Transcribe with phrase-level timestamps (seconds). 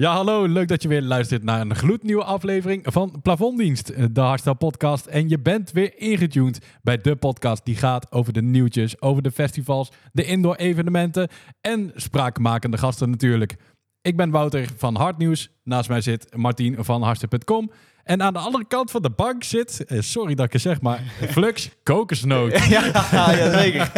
[0.00, 0.46] Ja, hallo.
[0.46, 5.06] Leuk dat je weer luistert naar een gloednieuwe aflevering van Plafonddienst, de Hardstyle podcast.
[5.06, 9.30] En je bent weer ingetuned bij de podcast die gaat over de nieuwtjes, over de
[9.30, 11.28] festivals, de indoor evenementen
[11.60, 13.56] en spraakmakende gasten natuurlijk.
[14.02, 15.50] Ik ben Wouter van Hardnieuws.
[15.64, 17.70] Naast mij zit Martien van Hartstikke.com.
[18.04, 20.80] En aan de andere kant van de bank zit, eh, sorry dat ik het zeg,
[20.80, 21.00] maar
[21.30, 22.68] Flux Kokosnoot.
[22.68, 23.90] ja, ja, zeker.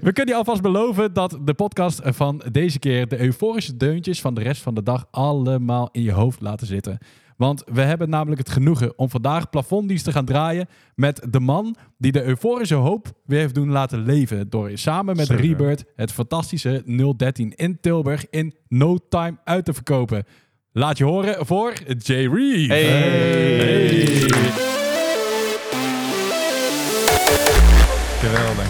[0.00, 4.34] We kunnen je alvast beloven dat de podcast van deze keer de euforische deuntjes van
[4.34, 6.98] de rest van de dag allemaal in je hoofd laten zitten.
[7.36, 11.76] Want we hebben namelijk het genoegen om vandaag plafonddienst te gaan draaien met de man
[11.98, 14.50] die de euforische hoop weer heeft doen laten leven.
[14.50, 15.44] Door samen met Zeker.
[15.44, 16.82] Rebirth het fantastische
[17.16, 20.24] 013 in Tilburg in no time uit te verkopen.
[20.72, 22.68] Laat je horen voor Jay Reed.
[22.68, 22.82] Hey.
[22.82, 24.83] Hey.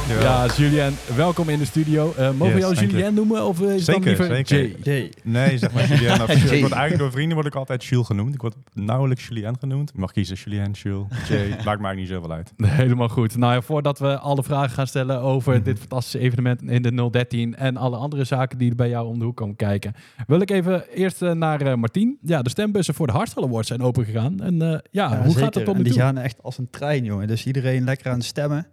[0.09, 0.33] Dankjewel.
[0.47, 2.13] Ja, Julien, welkom in de studio.
[2.17, 2.87] Eh, mogen we Yes, jou.
[2.91, 4.57] Julien noemen of eh, is Zeker, dan liever zeker.
[4.57, 4.77] Jay?
[4.83, 5.13] Jay.
[5.23, 6.13] Nee, zeg maar Julien.
[6.23, 8.35] Of, Hey, ik word eigenlijk door vrienden word ik altijd Jules genoemd.
[8.35, 9.91] Ik word nauwelijks Julien genoemd.
[9.95, 11.57] Je mag kiezen Julien, Jules, Jay.
[11.65, 12.53] Maakt mij niet zoveel uit.
[12.57, 13.37] Helemaal goed.
[13.37, 15.63] Nou ja, voordat we alle vragen gaan stellen over Mhm.
[15.65, 19.19] dit fantastische evenement in de 013 en alle andere zaken die er bij jou om
[19.19, 19.95] de hoek komen kijken,
[20.27, 22.19] wil ik even eerst eh, naar eh, Martien.
[22.23, 24.41] Ja, de stembussen voor de Hardstyle Awards zijn opengegaan.
[24.41, 25.43] En eh, ja, Ja, hoe zeker.
[25.43, 26.03] gaat het tot En nu Die toe?
[26.03, 27.27] gaan echt als een trein, jongen.
[27.27, 28.67] Dus iedereen lekker aan het stemmen.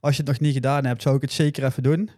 [0.00, 2.10] Als je het nog niet gedaan hebt, zou ik het zeker even doen.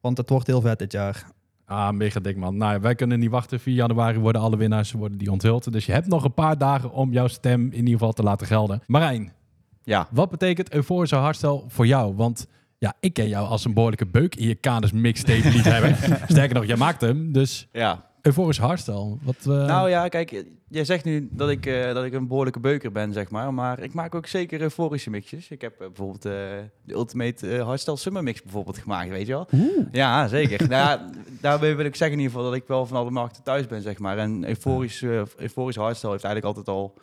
[0.00, 1.24] Want het wordt heel vet dit jaar.
[1.64, 2.56] Ah, mega dik man.
[2.56, 3.60] Nou, wij kunnen niet wachten.
[3.60, 5.72] 4 januari worden alle winnaars worden die onthuld.
[5.72, 8.46] Dus je hebt nog een paar dagen om jouw stem in ieder geval te laten
[8.46, 8.82] gelden.
[8.86, 9.32] Marijn,
[9.82, 10.08] Ja.
[10.10, 12.14] Wat betekent euforische hardstyle voor jou?
[12.14, 12.46] Want
[12.78, 15.96] ja, ik ken jou als een behoorlijke beuk in je kaders mixtape liefhebber.
[16.28, 17.32] Sterker nog, jij maakt hem.
[17.32, 19.16] Dus Ja, euforische hardstyle.
[19.22, 22.60] Wat, eh, nou ja, kijk, jij zegt nu dat ik, eh, dat ik een behoorlijke
[22.60, 23.54] beuker ben, zeg maar.
[23.54, 25.48] Maar ik maak ook zeker euforische mixjes.
[25.48, 26.32] Ik heb eh, bijvoorbeeld eh,
[26.84, 29.48] de Ultimate Hardstyle Summer Mix bijvoorbeeld gemaakt, weet je wel.
[29.92, 30.58] Ja, zeker.
[30.68, 33.42] nou, ja, daarbij wil ik zeggen in ieder geval dat ik wel van alle markten
[33.42, 34.18] thuis ben, zeg maar.
[34.18, 35.02] En euforisch,
[35.36, 36.94] euforische hardstyle heeft eigenlijk altijd al...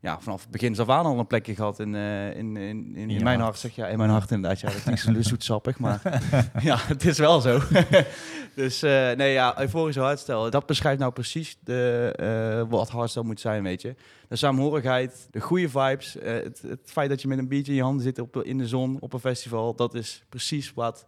[0.00, 3.22] Ja, vanaf het begin af aan al een plekje gehad in, eh, in, in, in,
[3.22, 3.58] mijn hart.
[3.58, 4.60] Zeg, ja, in mijn hart inderdaad.
[4.60, 6.22] Ja, dat klinkt zo zoetsappig, maar
[6.60, 7.60] ja, het is wel zo.
[8.54, 10.50] dus eh, nee, ja, euforische hardstyle.
[10.50, 13.94] Dat beschrijft nou precies de, eh, wat hardstyle moet zijn, weet je.
[14.28, 16.16] De saamhorigheid, de goede vibes.
[16.22, 18.66] het, het feit dat je met een biertje in je handen zit op, in de
[18.66, 19.74] zon op een festival.
[19.74, 21.06] Dat is precies wat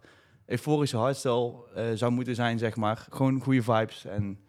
[0.51, 3.05] euforische hardstyle eh, zou moeten zijn, zeg maar.
[3.09, 4.39] Gewoon goede vibes en...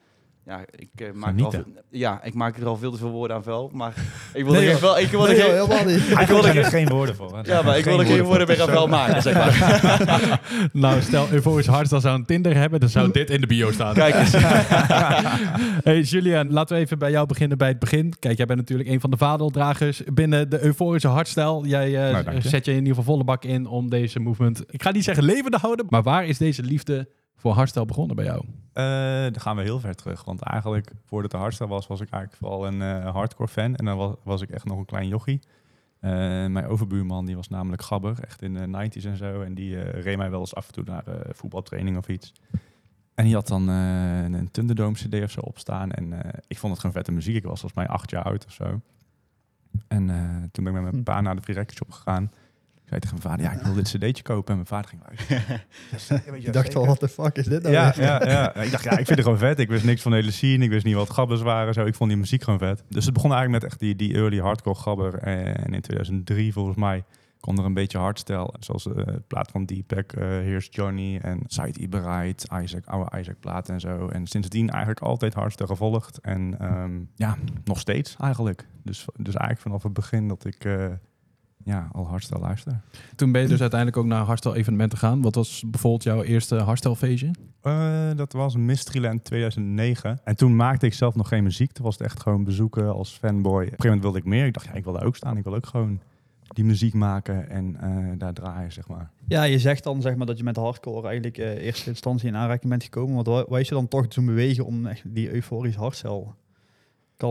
[0.47, 3.37] Ja, ik, eh, maak er al, ja, ik maak er al veel te veel woorden
[3.37, 3.95] aan vuil, maar
[4.35, 6.11] ik wil Nee, er wel, ik wil er Nee, geen, joh, helemaal niet.
[6.21, 7.37] ik wil er geen, woorden voor.
[7.37, 7.53] hè.
[7.53, 10.41] ja, maar ik wil er geen woorden meer aan vuil maken, zeg maar.
[10.73, 13.95] nou, stel euforische hardstyle zou een Tinder hebben, dan zou dit in de bio staan.
[13.95, 14.33] Kijk eens.
[15.85, 18.15] hey Julian, laten we even bij jou beginnen bij het begin.
[18.19, 21.69] Kijk, jij bent natuurlijk een van de vadeldragers binnen de euforische hardstyle.
[21.69, 24.83] Jij eh, Nou, zet je in ieder geval volle bak in om deze movement, ik
[24.83, 27.09] ga niet zeggen levende houden, maar waar is deze liefde
[27.43, 28.45] voor hardstyle begonnen bij jou?
[28.73, 30.25] Eh, dan gaan we heel ver terug.
[30.25, 33.75] Want eigenlijk, voordat de hardstyle was, was ik eigenlijk vooral een eh, hardcore fan.
[33.77, 35.41] En dan was, was ik echt nog een klein jochie.
[36.01, 36.11] Eh,
[36.47, 39.41] mijn overbuurman, die was namelijk gabber, echt in de 90s en zo.
[39.41, 42.33] En die reed mij wel eens af en toe naar voetbaltraining of iets.
[43.15, 45.93] En die had dan een Thunderdome CD of zo opstaan.
[45.93, 46.13] En
[46.47, 47.37] ik vond het gewoon vette muziek.
[47.37, 48.81] Ik was volgens mij acht jaar oud of zo.
[49.89, 50.07] En
[50.53, 51.03] toen ben ik met mijn Hm.
[51.03, 52.31] pa naar de Free Record Shop gegaan.
[52.93, 54.49] Ik zei tegen mijn vader, ja, ik wil dit cd'tje kopen.
[54.49, 56.37] En mijn vader ging luisteren.
[56.47, 58.55] Ik dacht wel, wat de fuck is dit nou Ja, ja, ja.
[58.55, 59.59] Ik dacht, ja, ik vind het gewoon vet.
[59.59, 60.65] Ik wist niks van de hele scene.
[60.65, 61.75] Ik wist niet wat gabbers waren.
[61.75, 61.85] Zo.
[61.85, 62.83] Ik vond die muziek gewoon vet.
[62.89, 65.19] Dus het begon eigenlijk met echt die, die early hardcore gabber.
[65.19, 67.05] En in 2003 volgens mij
[67.41, 68.55] kwam er een beetje hardstyle.
[68.61, 73.41] Zoals de uh, plaat van Deepak, eh Here's Johnny en Said Ibereit, Isaac, oude Isaac
[73.41, 74.09] plaat en zo.
[74.09, 76.21] En sindsdien eigenlijk altijd hardstyle gevolgd.
[76.21, 78.67] En ehm, ja, nog steeds eigenlijk.
[78.83, 80.87] Dus, dus eigenlijk vanaf het begin dat ik eh,
[81.65, 82.81] ja, al hardstyle luister.
[83.15, 85.23] Toen ben je dus uiteindelijk ook naar hardstyle evenementen gegaan.
[85.23, 87.31] Wat was bijvoorbeeld jouw eerste hardstyle feestje?
[87.61, 90.21] Eh, dat was Mysteryland 2009.
[90.25, 91.73] En toen maakte ik zelf nog geen muziek.
[91.73, 93.53] Toen was het echt gewoon bezoeken als fanboy.
[93.53, 94.47] Op een gegeven moment wilde ik meer.
[94.47, 95.37] Ik dacht, ja, ik wil daar ook staan.
[95.37, 96.01] Ik wil ook gewoon
[96.53, 99.11] die muziek maken en eh, daar draaien, zeg maar.
[99.27, 102.37] Ja, je zegt dan zeg maar, dat je met hardcore eigenlijk eh eerste instantie in
[102.37, 103.15] aanraking bent gekomen.
[103.15, 106.27] Want waar, waar is je dan toch doen bewegen om echt die euforische hardstyle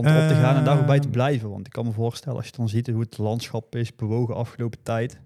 [0.01, 1.11] kant op te gaan en daar ook bij te Ehm.
[1.11, 1.49] blijven?
[1.49, 4.83] Want ik kan me voorstellen, als je dan ziet hoe het landschap is bewogen afgelopen
[4.83, 5.19] tijd,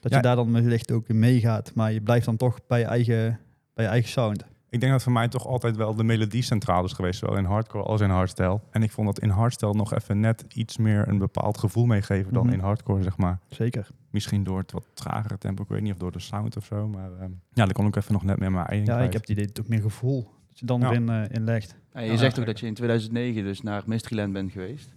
[0.00, 0.16] dat Ja.
[0.16, 1.74] je daar dan wellicht ook in meegaat.
[1.74, 3.40] Maar je blijft dan toch bij je eigen,
[3.74, 4.44] bij je eigen sound.
[4.68, 7.18] Ik denk dat voor mij toch altijd wel de melodie centraal is geweest.
[7.18, 8.60] Zowel in hardcore als in hardstyle.
[8.70, 12.32] En ik vond dat in hardstyle nog even net iets meer een bepaald gevoel meegeven
[12.32, 12.54] dan Mhm.
[12.54, 13.38] in hardcore, zeg maar.
[13.48, 13.88] Zeker.
[14.10, 15.62] Misschien door het wat tragere tempo.
[15.62, 16.88] Ik weet niet of door de sound of zo.
[16.88, 19.20] Maar ehm, ja, dan kon ik even nog net meer mijn eigen Ja, ik heb
[19.20, 20.86] het idee dat het ook meer gevoel dat je dan Ja.
[20.90, 21.76] erin eh, in legt.
[21.94, 24.94] Ja, je Ja, zegt ook dat je in 2009 dus naar Mysteryland bent geweest.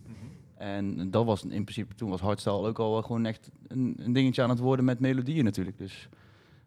[0.57, 4.13] En dat was in principe, toen was hardstyle ook al wel gewoon echt een, een
[4.13, 5.77] dingetje aan het worden met melodieën natuurlijk.
[5.77, 6.09] Dus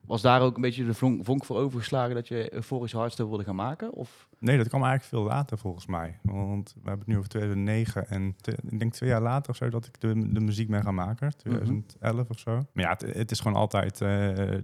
[0.06, 3.55] Was daar ook een beetje de vonk, voor overgeslagen dat je Euphorische Hardstyle wilde gaan
[3.55, 3.93] maken?
[3.93, 4.29] Of?
[4.38, 6.19] Nee, dat kwam eigenlijk veel later volgens mij.
[6.23, 9.56] Want we hebben het nu over 2009 en te- ik denk twee jaar later of
[9.56, 11.37] zo dat ik de, de muziek ben gaan maken.
[11.37, 12.50] 2011 of zo.
[12.73, 14.08] Maar ja, het, het is gewoon altijd eh,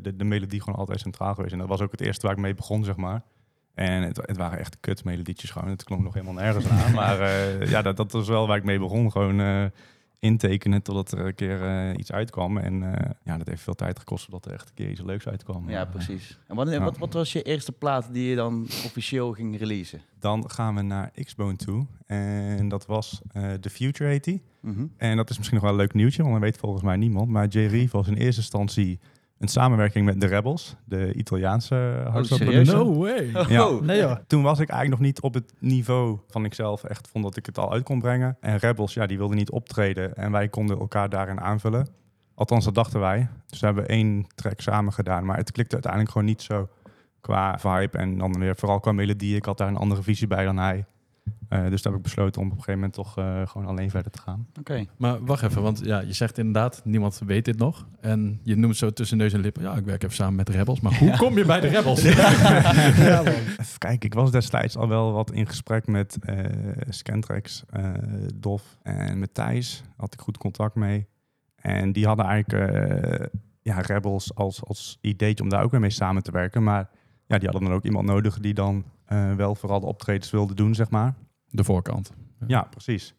[0.01, 1.53] de, de melodie gewoon altijd centraal geweest.
[1.53, 3.23] En dat was ook het eerste waar ik mee begon, zeg maar.
[3.75, 5.69] En het, het waren echt kut melodietjes gewoon.
[5.69, 6.95] Het klonk nog helemaal nergens aan.
[7.01, 9.13] Maar eh, ja, dat, dat was wel waar ik mee begon.
[9.13, 9.65] Gewoon eh,
[10.19, 12.59] intekenen totdat er een keer eh, iets uitkwam.
[12.59, 12.81] En
[13.25, 15.71] ja, dat heeft veel tijd gekost voordat er echt een keer iets leuks uitkwam.
[15.71, 16.39] Ja, precies.
[16.49, 16.81] En Ja.
[16.85, 20.01] wat, wat was je eerste plaat die je dan officieel ging releasen?
[20.19, 21.87] Dan gaan we naar X-Bone toe.
[22.07, 23.21] En dat was
[23.61, 24.43] The Future heet die.
[24.61, 24.87] Mhm.
[24.97, 27.29] En dat is misschien nog wel een leuk nieuwtje, want dat weet volgens mij niemand.
[27.29, 27.59] Maar J.
[27.59, 28.99] Reeve was in eerste instantie
[29.45, 32.39] een samenwerking met de Rebels, de Italiaanse serieus?
[32.39, 32.77] producer.
[32.77, 33.31] No way.
[33.49, 33.69] Ja.
[33.69, 34.17] Oh, Nee joh.
[34.27, 37.47] Toen was ik eigenlijk nog niet op het niveau van ikzelf echt vond dat ik
[37.47, 38.37] het al uit kon brengen.
[38.41, 41.89] En Rebels, ja, die wilden niet optreden en wij konden elkaar daarin aanvullen.
[42.35, 43.29] Althans, dat dachten wij.
[43.47, 46.69] Dus we hebben één track samen gedaan, maar het klikte uiteindelijk gewoon niet zo
[47.21, 49.37] qua vibe en dan weer vooral qua melodie.
[49.37, 50.85] Ik had daar een andere visie bij dan hij.
[51.49, 53.91] Eh, dus daar heb ik besloten om op een gegeven moment toch eh, gewoon alleen
[53.91, 54.47] verder te gaan.
[54.59, 54.85] Oké.
[54.97, 57.87] Maar wacht even, want ja, je zegt inderdaad, niemand weet dit nog.
[58.01, 60.53] En je noemt zo tussen neus en lippen, ja, ik werk even samen met de
[60.53, 60.81] Rebels.
[60.81, 62.03] Maar hoe kom je bij de Rebels?
[63.05, 63.21] Ja.
[63.25, 66.45] Even kijken, ik was destijds al wel wat in gesprek met eh
[66.89, 67.93] Scantrax, eh
[68.35, 69.83] Dof en met Thijs.
[69.97, 71.07] Had ik goed contact mee.
[71.57, 73.27] En die hadden eigenlijk eh,
[73.63, 76.63] ja, Rebels als, als ideetje om daar ook weer mee samen te werken.
[76.63, 76.91] Maar
[77.35, 80.55] ja, die hadden dan ook iemand nodig die dan eh, wel vooral de optredens wilde
[80.55, 81.15] doen, zeg maar.
[81.51, 82.13] De voorkant.
[82.47, 83.15] Ja, precies.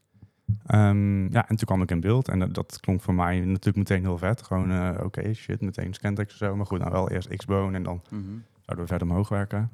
[0.65, 3.75] Ehm, ja, en toen kwam ik in beeld en dat, dat klonk voor mij natuurlijk
[3.75, 4.41] meteen heel vet.
[4.43, 6.55] Gewoon, eh, oké, shit, meteen Scantrax of zo.
[6.55, 8.21] Maar goed, nou wel eerst X-Bone en dan Mhm.
[8.61, 9.69] zouden we verder omhoog werken.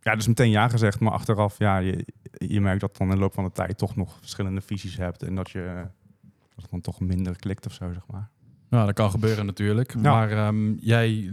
[0.00, 3.20] Ja, dus meteen ja gezegd, maar achteraf, ja, je, je merkt dat dan in de
[3.20, 5.86] loop van de tijd toch nog verschillende visies hebt en dat je
[6.54, 8.28] dat het dan toch minder klikt of zo, zeg maar.
[8.68, 9.94] Nou, dat kan gebeuren natuurlijk.
[9.94, 10.00] Ja.
[10.00, 11.30] Maar ehm, jij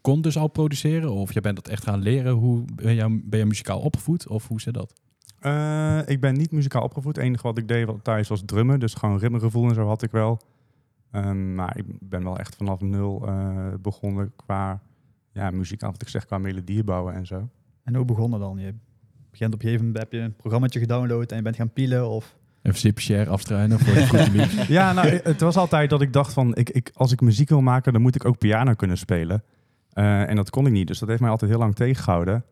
[0.00, 1.10] kon dus al produceren?
[1.12, 2.32] Of jij bent dat echt gaan leren?
[2.32, 4.28] Hoe ben je, ben je muzikaal opgevoed?
[4.28, 4.92] Of hoe zit dat?
[5.38, 7.16] Eh, ik ben niet muzikaal opgevoed.
[7.16, 10.10] Het enige wat ik deed thuis was drummen, dus gewoon ritmegevoel en zo had ik
[10.10, 10.40] wel.
[11.10, 14.82] Ehm, maar ik ben wel echt vanaf nul eh, begonnen qua
[15.32, 17.48] ja, muzikaal, wat ik zeg, qua melodieën bouwen en zo.
[17.84, 18.58] En hoe begonnen dan?
[18.58, 18.74] Je
[19.30, 22.08] begint op een gegeven moment, heb je een programmaatje gedownload en je bent gaan pielen
[22.08, 22.36] of...
[22.62, 24.48] Even zipshare afstruinen voor de goede.
[24.74, 27.60] Ja, nou, het was altijd dat ik dacht van, ik, ik, als ik muziek wil
[27.60, 29.42] maken, dan moet ik ook piano kunnen spelen.
[29.92, 32.44] Eh, en dat kon ik niet, dus dat heeft mij altijd heel lang tegengehouden.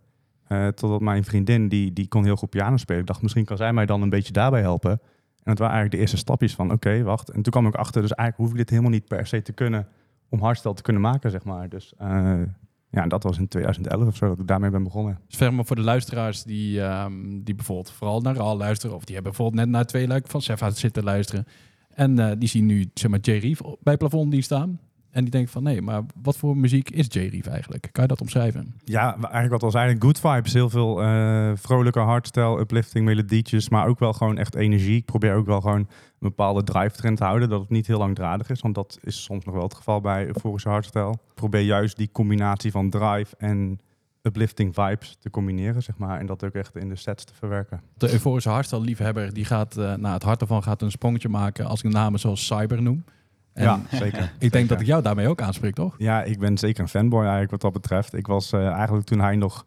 [0.47, 3.01] Eh, totdat mijn vriendin, die, die kon heel goed piano spelen.
[3.01, 4.91] Ik dacht, misschien kan zij mij dan een beetje daarbij helpen.
[4.91, 7.29] En dat waren eigenlijk de eerste stapjes van, oké, wacht.
[7.29, 9.53] En toen kwam ik achter, dus eigenlijk hoef ik dit helemaal niet per se te
[9.53, 9.87] kunnen
[10.29, 11.69] om hardstyle te kunnen maken, zeg maar.
[11.69, 12.33] Dus eh,
[12.91, 15.19] ja, dat was in 2011 of zo dat ik daarmee ben begonnen.
[15.29, 18.97] Dus maar voor de luisteraars die, ehm, die bijvoorbeeld vooral naar Raal luisteren.
[18.97, 21.47] Of die hebben bijvoorbeeld net naar twee luik van Sefa zitten luisteren.
[21.91, 23.57] En eh, die zien nu zeg maar J.
[23.83, 24.81] Bij plafond die staan.
[25.11, 27.19] En die denken van nee, maar wat voor muziek is J.
[27.19, 27.89] Reef eigenlijk?
[27.93, 28.75] Kan je dat omschrijven?
[28.85, 30.53] Ja, eigenlijk wat was eigenlijk good vibes.
[30.53, 34.97] Heel veel eh, vrolijke hardstyle, uplifting melodietjes, maar ook wel gewoon echt energie.
[34.97, 37.99] Ik probeer ook wel gewoon een bepaalde drive trend te houden, dat het niet heel
[37.99, 41.11] langdradig is, want dat is soms nog wel het geval bij euforische hardstyle.
[41.11, 43.81] Ik probeer juist die combinatie van drive en
[44.23, 47.81] uplifting vibes te combineren, zeg maar, en dat ook echt in de sets te verwerken.
[47.97, 51.67] De euforische hardstyle liefhebber die gaat uh, naar het hart ervan gaat een sprongetje maken
[51.67, 53.05] als ik namen zoals Cyber noem.
[53.53, 54.33] En ja, zeker.
[54.39, 55.95] Ik denk dat ik jou daarmee ook aanspreek, toch?
[55.99, 58.15] Ja, ik ben zeker een fanboy eigenlijk wat dat betreft.
[58.15, 59.67] Ik was uh, eigenlijk toen hij nog,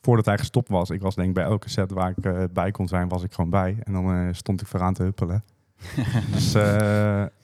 [0.00, 2.70] voordat hij gestopt was, ik was denk ik bij elke set waar ik uh, bij
[2.70, 3.76] kon zijn, was ik gewoon bij.
[3.82, 5.44] En dan uh, stond ik vooraan te huppelen.
[6.32, 6.62] dus uh,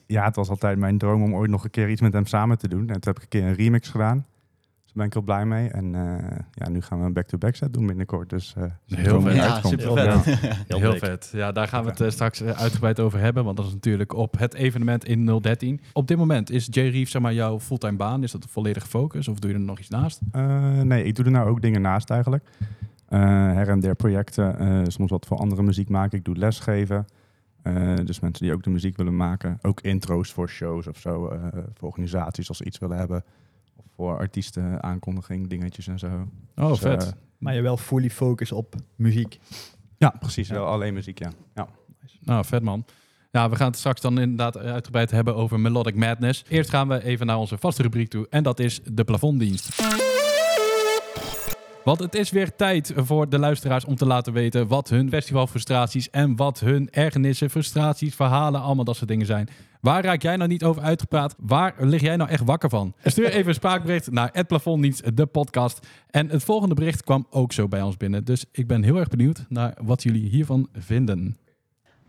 [0.05, 2.57] ja, het was altijd mijn droom om ooit nog een keer iets met hem samen
[2.57, 2.89] te doen.
[2.89, 4.25] En toen heb ik een keer een remix gedaan.
[4.91, 5.69] Dus daar ben ik heel blij mee.
[5.69, 8.29] En uh, ja, nu gaan we een back-to-back set doen binnenkort.
[8.29, 9.35] Dus uh, heel vet.
[9.35, 10.05] Ja, super vet.
[10.05, 10.21] Ja.
[10.67, 11.29] Heel, heel vet.
[11.33, 13.43] Ja, daar gaan we het uh, straks uitgebreid over hebben.
[13.43, 15.81] Want dat is natuurlijk op het evenement in 013.
[15.93, 16.79] Op dit moment is J.
[16.79, 18.23] Reef zeg maar jouw fulltime baan.
[18.23, 19.27] Is dat een volledige focus?
[19.27, 20.19] Of doe je er nog iets naast?
[20.35, 22.43] Uh, nee, ik doe er nou ook dingen naast eigenlijk.
[23.09, 23.19] Uh,
[23.53, 24.55] her en der projecten.
[24.61, 26.17] Uh, soms wat voor andere muziek maken.
[26.17, 27.05] Ik doe lesgeven.
[27.63, 29.59] Uh, dus mensen die ook de muziek willen maken.
[29.61, 31.33] Ook intro's voor shows of zo.
[31.33, 31.43] Uh,
[31.73, 33.23] voor organisaties als ze iets willen hebben.
[34.01, 36.27] Voor artiesten aankondiging, dingetjes en zo.
[36.55, 37.03] Oh, dus, vet.
[37.03, 39.39] Uh, maar je wel fully focus op muziek.
[39.97, 40.47] Ja, precies.
[40.47, 40.53] Ja.
[40.53, 41.31] Wel alleen muziek, ja.
[41.55, 41.67] ja.
[42.21, 42.85] Nou, vet man.
[43.31, 46.43] Ja, we gaan het straks dan inderdaad uitgebreid hebben over Melodic Madness.
[46.47, 48.27] Eerst gaan we even naar onze vaste rubriek toe.
[48.29, 49.81] En dat is de plafonddienst.
[51.83, 56.09] Want het is weer tijd voor de luisteraars om te laten weten wat hun festivalfrustraties
[56.09, 59.49] en wat hun ergernissen, frustraties, verhalen, allemaal dat soort dingen zijn.
[59.79, 61.35] Waar raak jij nou niet over uitgepraat?
[61.37, 62.93] Waar lig jij nou echt wakker van?
[63.03, 65.87] Stuur even een spraakbericht naar het plafonddienst, de podcast.
[66.09, 68.23] En het volgende bericht kwam ook zo bij ons binnen.
[68.23, 71.37] Dus ik ben heel erg benieuwd naar wat jullie hiervan vinden.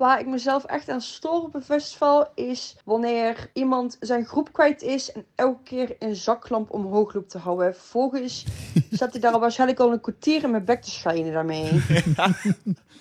[0.03, 4.83] Waar ik mezelf echt aan stoor op een festival is wanneer iemand zijn groep kwijt
[4.83, 7.75] is en elke keer een zaklamp omhoog loopt te houden.
[7.75, 8.45] Vervolgens
[8.91, 11.71] zat hij daar waarschijnlijk al een kwartier in mijn bek te schijnen daarmee.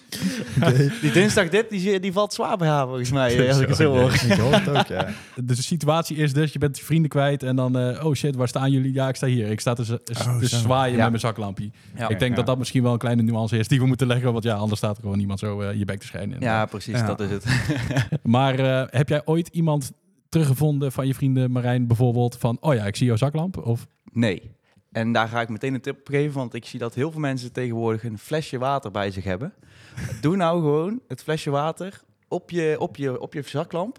[1.01, 3.77] Die dinsdag dit, die, die valt zwaar bij haar volgens mij, eh, als ik het
[3.77, 4.13] zo hoor.
[4.13, 5.07] Ik hoor het ook, ja.
[5.43, 8.35] Dus de situatie is dus, je bent je vrienden kwijt en dan, eh, oh shit,
[8.35, 8.93] waar staan jullie?
[8.93, 9.47] Ja, ik sta hier.
[9.49, 9.97] Ik sta Oh, zo.
[10.45, 11.01] zwaaien Ja.
[11.01, 11.69] met mijn zaklampje.
[11.97, 12.09] Ja.
[12.09, 12.35] ik denk ja.
[12.37, 14.79] dat dat misschien wel een kleine nuance is die we moeten leggen, want ja, anders
[14.79, 16.39] staat er gewoon niemand zo eh, je bek te schijnen.
[16.39, 17.05] Ja, precies, Ja.
[17.05, 17.45] dat is het.
[18.23, 19.91] Maar eh, heb jij ooit iemand
[20.29, 23.57] teruggevonden van je vrienden Marijn bijvoorbeeld van, oh ja, ik zie jouw zaklamp?
[23.57, 24.51] Of Nee.
[24.91, 27.19] En daar ga ik meteen een tip op geven, want ik zie dat heel veel
[27.19, 29.53] mensen tegenwoordig een flesje water bij zich hebben.
[30.21, 33.97] Doe nou gewoon het flesje water op je, op je, op je zaklamp.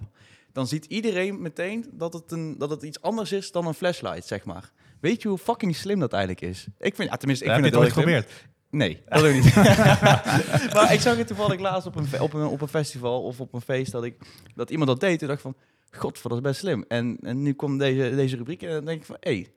[0.53, 4.27] Dan ziet iedereen meteen dat het, een, dat het iets anders is dan een flashlight,
[4.27, 4.71] zeg maar.
[5.01, 6.67] Weet je hoe fucking slim dat eigenlijk is?
[6.79, 8.49] Ik vind, ja, tenminste, ik Heb vind je het ooit geprobeerd?
[8.71, 9.55] Nee, dat ook niet.
[10.75, 13.55] maar ik zag het toevallig laatst op een, op, een, op een festival of op
[13.55, 14.17] een feest dat, ik,
[14.55, 15.23] dat iemand dat deed.
[15.23, 15.57] En dacht van,
[15.91, 16.85] god, dat is best slim.
[16.89, 19.53] En, en nu komt deze, deze rubriek en dan denk ik van, hé, hey,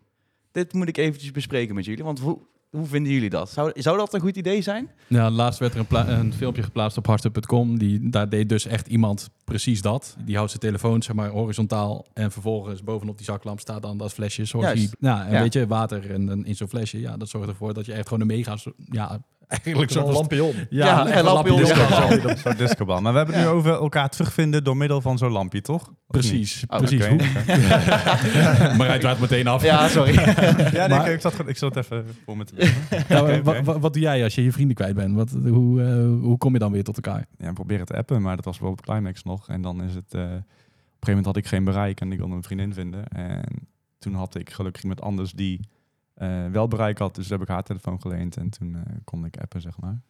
[0.56, 2.04] dit moet ik eventjes bespreken met jullie.
[2.04, 2.38] Want hoe,
[2.70, 3.50] hoe vinden jullie dat?
[3.50, 4.90] Zou, zou dat een goed idee zijn?
[5.08, 7.78] Ja, laatst werd er een, een filmpje geplaatst op hardstep.com.
[7.78, 10.16] Die, daar deed dus echt iemand precies dat.
[10.26, 12.06] Die houdt zijn telefoon zeg maar horizontaal.
[12.14, 14.46] En vervolgens bovenop die zaklamp staat dan dat flesje.
[14.46, 15.42] Zoals die, ja, een Ja.
[15.42, 17.00] beetje water en, en in zo'n flesje.
[17.00, 18.58] Ja, dat zorgt ervoor dat je echt gewoon een mega...
[18.92, 20.54] Ja, eigenlijk Zo'n lampion.
[20.70, 21.62] Ja, Ja, een een lampion.
[21.62, 22.28] lampion.
[22.28, 22.36] Ja.
[22.36, 23.02] Zo'n discobal.
[23.02, 25.94] Maar we hebben het nu over elkaar terugvinden door middel van zo'n lampje, toch?
[26.08, 27.06] Precies, Oh, precies.
[27.08, 27.18] Hoe-
[28.78, 29.64] maar hij draait meteen af.
[29.64, 30.14] Ja, sorry.
[30.74, 32.70] Ja, nee, Maar- ik, zat, ik zat even voor me te doen.
[33.08, 33.42] Ja,
[33.80, 35.16] wat doe jij als je je vrienden kwijt bent?
[35.16, 37.26] Wat, hoe, eh, hoe kom je dan weer tot elkaar?
[37.38, 39.48] Ja, proberen te appen, maar dat was wel op Climax nog.
[39.50, 40.14] En dan is het...
[40.14, 43.08] eh, op een gegeven moment had ik geen bereik en ik wilde een vriendin vinden.
[43.08, 43.44] En
[44.00, 45.60] toen had ik gelukkig iemand anders die
[46.16, 47.16] eh, wel bereik had.
[47.16, 50.02] Dus heb ik haar telefoon geleend en toen eh, kon ik appen, zeg maar.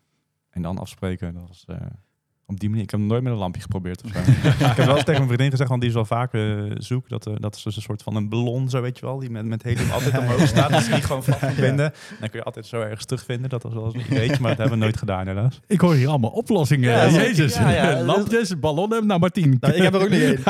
[0.50, 1.64] En dan afspreken, dat was...
[1.68, 1.76] eh,
[2.48, 2.84] op die manier.
[2.84, 4.20] Ik heb nog nooit met een lampje geprobeerd of zo.
[4.70, 7.10] ik heb wel eens tegen mijn vriendin gezegd, want die is wel vaak eh, zoek.
[7.10, 9.20] Dat, dat is dus een soort van een ballon, zo weet je wel.
[9.20, 10.70] Die met, met helium altijd omhoog staat.
[10.70, 11.94] Dus die gewoon vast moet binden.
[12.20, 13.50] Dan kun je altijd zo ergens terugvinden.
[13.50, 15.60] Dat was wel eens een ideetje, maar dat hebben we nooit gedaan helaas.
[15.68, 16.90] Ik hoor hier allemaal oplossingen.
[16.92, 17.10] Ja.
[17.10, 17.56] Jezus.
[17.56, 18.02] Ja, ja.
[18.04, 19.58] Lampjes, ballonnen, nou Martien.
[19.60, 20.44] Nou, ik heb er ook nog één.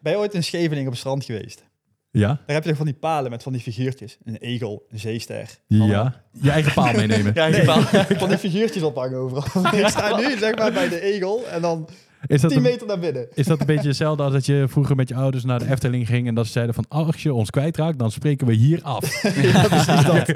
[0.00, 1.64] Ben je ooit in Scheveningen op het strand geweest?
[2.12, 2.26] Ja?
[2.26, 4.18] Daar heb je toch van die palen met van die figuurtjes.
[4.24, 5.48] Een egel, een zeester.
[5.66, 6.22] Ja.
[6.40, 7.32] Je eigen paal meenemen.
[7.34, 7.64] Ja, Nee,
[8.18, 9.64] van die figuurtjes ophangen overal.
[9.80, 11.88] ik sta nu zeg maar bij de egel en dan
[12.26, 13.26] Is dat, 10 een, meter naar binnen.
[13.34, 16.06] is dat een beetje hetzelfde als dat je vroeger met je ouders naar de Efteling
[16.06, 19.22] ging en dat ze zeiden van als je ons kwijtraakt, dan spreken we hier af.
[19.42, 20.28] ja, precies dat.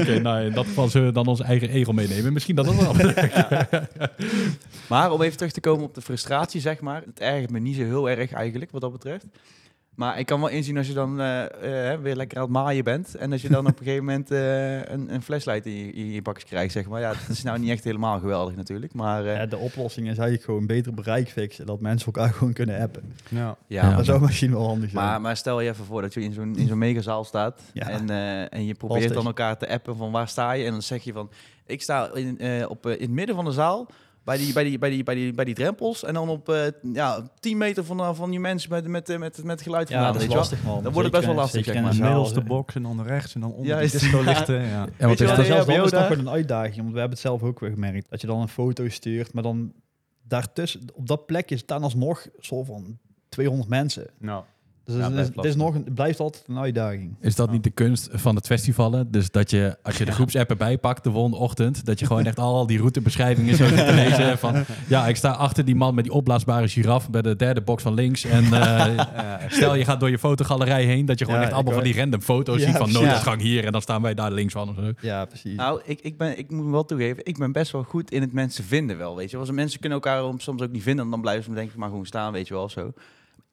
[0.00, 2.32] Oké, nou in dat geval zullen we dan onze eigen egel meenemen.
[2.32, 2.94] Misschien dat dat wel.
[4.88, 7.02] Maar om even terug te komen op de frustratie, zeg maar.
[7.06, 9.24] Het ergert me niet zo heel erg eigenlijk, wat dat betreft.
[9.94, 12.84] Maar ik kan wel inzien als je dan eh, eh, weer lekker aan het maaien
[12.84, 13.14] bent.
[13.14, 16.10] En als je dan op een gegeven moment eh, een, een flashlight in je, in
[16.10, 17.00] je bakjes krijgt, zeg maar.
[17.00, 18.94] Ja, dat is nou niet echt helemaal geweldig natuurlijk.
[18.94, 21.66] Maar eh, Ja, de oplossing is eigenlijk gewoon beter bereik fixen.
[21.66, 23.12] Dat mensen elkaar gewoon kunnen appen.
[23.28, 23.56] Ja.
[23.66, 23.90] ja.
[23.90, 23.96] Ja.
[23.96, 25.04] Dat zou misschien wel handig zijn.
[25.04, 27.88] Maar, maar stel je even voor dat je in zo'n, in zo'n megazaal staat Ja.
[27.88, 29.16] en, eh, en je probeert Lastig.
[29.16, 30.64] dan elkaar te appen van waar sta je.
[30.64, 31.30] En dan zeg je van,
[31.66, 33.86] ik sta in, eh, op, in het midden van de zaal
[34.24, 36.04] bij die, bij die, bij die, bij die, bij die drempels.
[36.04, 39.44] En dan op eh, ja, 10 meter van, van die mensen met, met, eh, met,
[39.44, 40.82] met geluid ja, vandaan, dat is je lastig man.
[40.82, 42.08] Dan wordt het best wel lastig, zeker zeg maar.
[42.08, 44.60] Middelste box en dan rechts en dan onder Ja, de is- discolichten.
[44.60, 44.68] Ja.
[44.68, 46.76] Ja, je is wel, dat, zelfs is een uitdaging.
[46.76, 48.10] Want we hebben het zelf ook weer gemerkt.
[48.10, 49.72] Dat je dan een foto stuurt, maar dan
[50.22, 54.06] daartussen, op dat plekje staan alsnog zo van 200 mensen.
[54.18, 54.44] Nou,
[54.84, 57.16] Dus Ja, het, is, blijft het, is nog, een- het blijft altijd een uitdaging.
[57.20, 59.10] is dat niet de kunst van het festivalen?
[59.10, 62.24] Dus dat je, als je de groepsapp erbij pakt de volgende ochtend, dat je gewoon
[62.26, 64.38] echt al die routebeschrijvingen zo zit te lezen.
[64.38, 67.82] Van, ja, ik sta achter die man met die opblaasbare giraf bij de derde box
[67.82, 68.24] van links.
[68.24, 69.04] En eh,
[69.56, 71.96] stel je gaat door je fotogalerij heen, dat je gewoon Ja, echt allemaal van die
[71.96, 74.74] random foto's Ja, ziet van nooduitgang hier en dan staan wij daar links van of
[74.74, 74.92] zo.
[75.00, 75.56] Ja, precies.
[75.56, 78.32] Nou, ik, ik, ben, ik moet wel toegeven, ik ben best wel goed in het
[78.32, 79.36] mensen vinden wel, weet je.
[79.36, 81.88] Als mensen kunnen elkaar soms ook niet vinden, dan blijven ze me denk ik maar
[81.88, 82.92] gewoon staan, weet je wel, zo.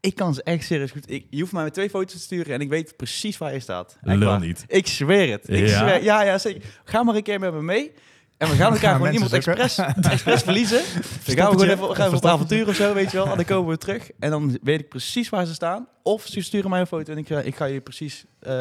[0.01, 1.10] Ik kan ze echt serieus goed.
[1.12, 3.60] Ik, je hoeft mij met twee foto's te sturen en ik weet precies waar je
[3.60, 3.98] staat.
[4.03, 4.39] Echt Lul waar.
[4.39, 4.63] niet.
[4.67, 5.50] Ik zweer het.
[5.50, 5.77] Ik Ja?
[5.79, 6.62] zweer, ja, ja, zeker.
[6.84, 7.91] Ga maar een keer met me mee.
[8.38, 9.77] En we gaan elkaar gewoon iemand expres,
[10.12, 10.81] expres verliezen.
[11.25, 13.27] Dan gaan we gewoon even, gaan we op avontuur of zo, weet je wel.
[13.29, 14.10] En dan komen we terug.
[14.20, 15.88] En dan weet ik precies waar ze staan.
[16.03, 18.53] Of ze sturen mij een foto en ik ga, ik ga je precies eh,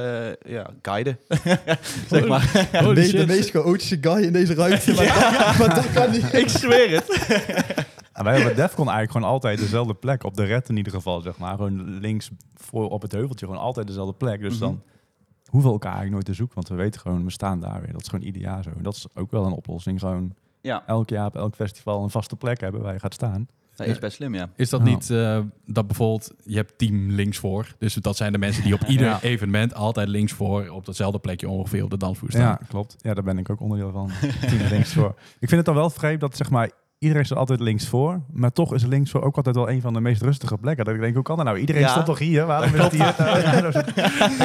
[0.46, 1.18] ja, guiden.
[2.10, 2.68] zeg maar.
[2.72, 3.26] de, Holy meest- de shit.
[3.26, 4.92] meest chaotische guy in deze ruimte.
[4.94, 6.32] Maar, dat, maar dat kan niet.
[6.32, 7.06] ik zweer het.
[8.20, 10.24] En wij hebben Defcon eigenlijk gewoon altijd dezelfde plek.
[10.24, 11.56] Op de red in ieder geval, zeg maar.
[11.56, 13.46] Gewoon links voor op het heuveltje.
[13.46, 14.40] Gewoon altijd dezelfde plek.
[14.40, 14.60] Dus Mhm.
[14.60, 14.82] dan
[15.44, 16.54] hoeven we elkaar eigenlijk nooit te zoeken.
[16.54, 17.92] Want we weten gewoon, we staan daar weer.
[17.92, 18.70] Dat is gewoon ieder jaar zo.
[18.76, 19.98] En dat is ook wel een oplossing.
[20.00, 23.48] Gewoon Ja, elk jaar op elk festival een vaste plek hebben waar je gaat staan.
[23.76, 24.48] dat is best slim, ja.
[24.56, 27.74] Is dat niet eh, dat bijvoorbeeld, je hebt team links voor.
[27.78, 29.20] Dus dat zijn de mensen die op ieder Ja.
[29.20, 32.42] evenement altijd links voor op datzelfde plekje ongeveer op de dansvloer staan.
[32.42, 32.96] Ja, klopt.
[32.98, 34.10] Ja, daar ben ik ook onderdeel van.
[34.48, 35.14] Team links voor.
[35.18, 38.20] Ik vind het dan wel vreemd dat zeg maar iedereen staat altijd links voor.
[38.32, 40.84] Maar toch is links voor ook altijd wel een van de meest rustige plekken.
[40.84, 41.58] Dat ik denk, hoe kan dat nou?
[41.58, 41.88] Iedereen Ja.
[41.88, 42.46] stond toch hier?
[42.46, 43.14] Waarom is het hier?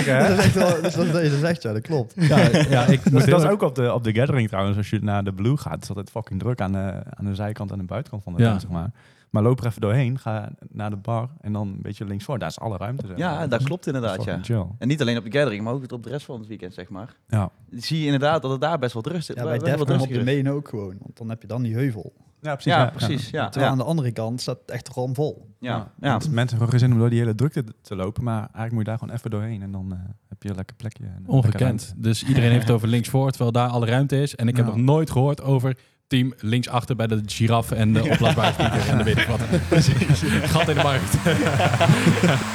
[0.05, 1.81] Ja, dat is- is echt wel, dat is, dat is, dat is echt, ja, dat
[1.81, 2.13] klopt.
[2.15, 2.37] Ja,
[2.69, 4.77] ja ik Dat, moet is- dat is ook op de, op de gathering trouwens.
[4.77, 7.71] Als je naar de Blue gaat, is altijd fucking druk aan de, aan de zijkant
[7.71, 8.49] en de buitenkant van de Ja.
[8.49, 8.91] tent, zeg maar.
[9.29, 12.39] Maar loop er even doorheen, ga naar de bar en dan een beetje links voor.
[12.39, 13.07] Daar is alle ruimte.
[13.07, 13.25] zeg maar.
[13.33, 14.39] Ja, dat klopt inderdaad, ja.
[14.41, 14.65] Chill.
[14.77, 16.89] En niet alleen op de gathering, maar ook op de rest van het weekend, zeg
[16.89, 17.15] maar.
[17.27, 17.49] Ja.
[17.71, 20.13] Zie je inderdaad dat het daar best wel rustig Ja, wel- bij Defcon op de
[20.19, 20.23] is.
[20.23, 20.95] main ook gewoon.
[20.99, 22.13] Want dan heb je dan die heuvel.
[22.45, 22.73] Ja, precies.
[22.73, 23.29] Ja, precies.
[23.29, 25.55] Ja, Terwijl aan de andere kant staat het echt ramvol.
[25.59, 26.11] ja, Ja.
[26.13, 28.23] Mensen hebben gewoon geen zin om door die hele drukte te lopen.
[28.23, 29.61] Maar eigenlijk moet je daar gewoon even doorheen.
[29.61, 29.97] En dan eh,
[30.29, 31.03] heb je een lekker plekje.
[31.03, 31.93] en, lekker ongekend.
[31.97, 34.35] Dus iedereen heeft het over links voor, terwijl daar alle ruimte is.
[34.35, 38.53] En ik heb nog nooit gehoord over team linksachter bij de giraffe en de opblaasbare
[38.53, 39.39] speaker en de weet ik wat.
[40.51, 41.23] Gat in de markt.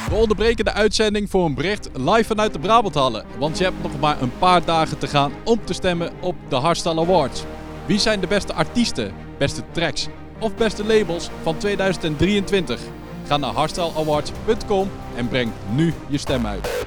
[0.08, 3.24] We onderbreken de uitzending voor een bericht live vanuit de Brabanthallen.
[3.38, 6.56] Want je hebt nog maar een paar dagen te gaan om te stemmen op de
[6.56, 7.44] Hardstyle Awards.
[7.86, 12.80] Wie zijn de beste artiesten, beste tracks of beste labels van 2023?
[13.26, 16.86] Ga naar hardstyleawards.com en breng nu je stem uit.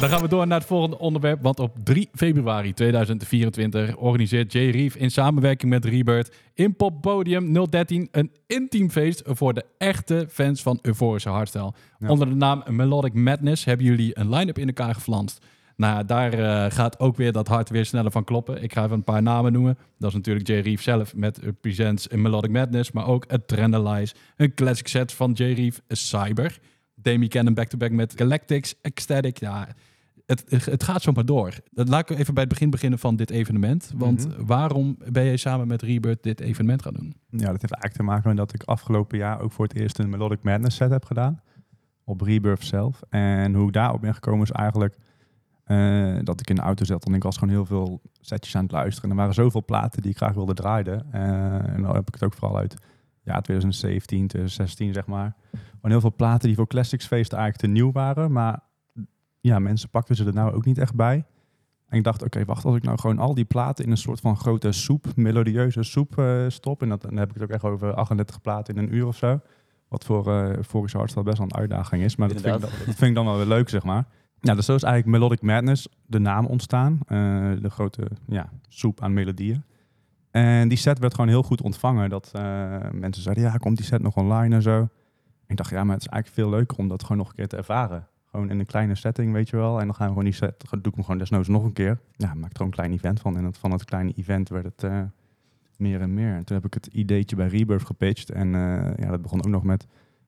[0.00, 1.42] Dan gaan we door naar het volgende onderwerp.
[1.42, 7.66] Want op 3 februari 2024 organiseert Jay Reef in samenwerking met Rebirth in Pop Podium
[7.70, 11.72] 013 een intiem feest voor de echte fans van euforische hardstyle.
[11.98, 12.08] Ja.
[12.08, 15.44] Onder de naam Melodic Madness hebben jullie een line-up in elkaar geflanst.
[15.76, 18.62] Nou, daar eh, gaat ook weer dat hart weer sneller van kloppen.
[18.62, 19.78] Ik ga even een paar namen noemen.
[19.98, 24.14] Dat is natuurlijk Jay Reef zelf met uh, Presents in Melodic Madness, maar ook Adrenalize,
[24.36, 26.58] een classic set van Jay Reef, Cyber.
[26.94, 29.38] Demi Cannon back-to-back met Galactics, Ecstatic.
[29.38, 29.68] Ja,
[30.26, 31.52] het, het gaat zomaar door.
[31.70, 33.92] Dat laat ik even bij het begin beginnen van dit evenement.
[33.96, 34.44] Want Mhm.
[34.46, 37.14] waarom ben jij samen met Rebirth dit evenement gaan doen?
[37.30, 39.98] Ja, dat heeft eigenlijk te maken met dat ik afgelopen jaar ook voor het eerst
[39.98, 41.40] een Melodic Madness set heb gedaan.
[42.04, 43.00] Op Rebirth zelf.
[43.08, 44.96] En hoe ik daarop ben gekomen is eigenlijk
[45.66, 47.06] eh, dat ik in de auto zat.
[47.06, 49.02] En ik was gewoon heel veel setjes aan het luisteren.
[49.04, 51.12] En er waren zoveel platen die ik graag wilde draaien.
[51.12, 52.76] Eh, en dan heb ik het ook vooral uit
[53.22, 55.34] ja, 2017, 2016 zeg maar.
[55.50, 58.32] Gewoon heel veel platen die voor Classics feesten eigenlijk te nieuw waren.
[58.32, 58.60] Maar
[59.40, 61.24] ja, mensen pakten ze er nou ook niet echt bij.
[61.88, 64.20] En ik dacht, oké, wacht, als ik nou gewoon al die platen in een soort
[64.20, 66.82] van grote soep, melodieuze soep eh, stop.
[66.82, 69.16] En dat, dan heb ik het ook echt over 38 platen in een uur of
[69.16, 69.40] zo.
[69.88, 72.16] Wat voor uh, Vorische Hardstyle best wel een uitdaging is.
[72.16, 74.06] Maar dat vind, ik, dan- dat vind ik dan wel weer leuk, zeg maar.
[74.46, 76.98] Ja, dus zo is eigenlijk Melodic Madness de naam ontstaan.
[77.06, 77.18] Eh,
[77.60, 79.62] de grote ja, soep aan melodieën.
[80.30, 82.10] En die set werd gewoon heel goed ontvangen.
[82.10, 82.42] Dat eh,
[82.92, 84.88] mensen zeiden, ja, komt die set nog online en zo.
[85.46, 87.48] Ik dacht, ja, maar het is eigenlijk veel leuker om dat gewoon nog een keer
[87.48, 88.06] te ervaren.
[88.24, 89.80] Gewoon in een kleine setting, weet je wel.
[89.80, 91.98] En dan gaan we gewoon die set, doe ik hem gewoon desnoods nog een keer.
[92.16, 93.36] Ja, maak er een klein event van.
[93.36, 95.00] En het, van het kleine event werd het eh,
[95.76, 96.34] meer en meer.
[96.34, 98.30] En toen heb ik het ideetje bij Rebirth gepitcht.
[98.30, 98.50] En
[98.96, 99.86] ja, dat begon ook nog met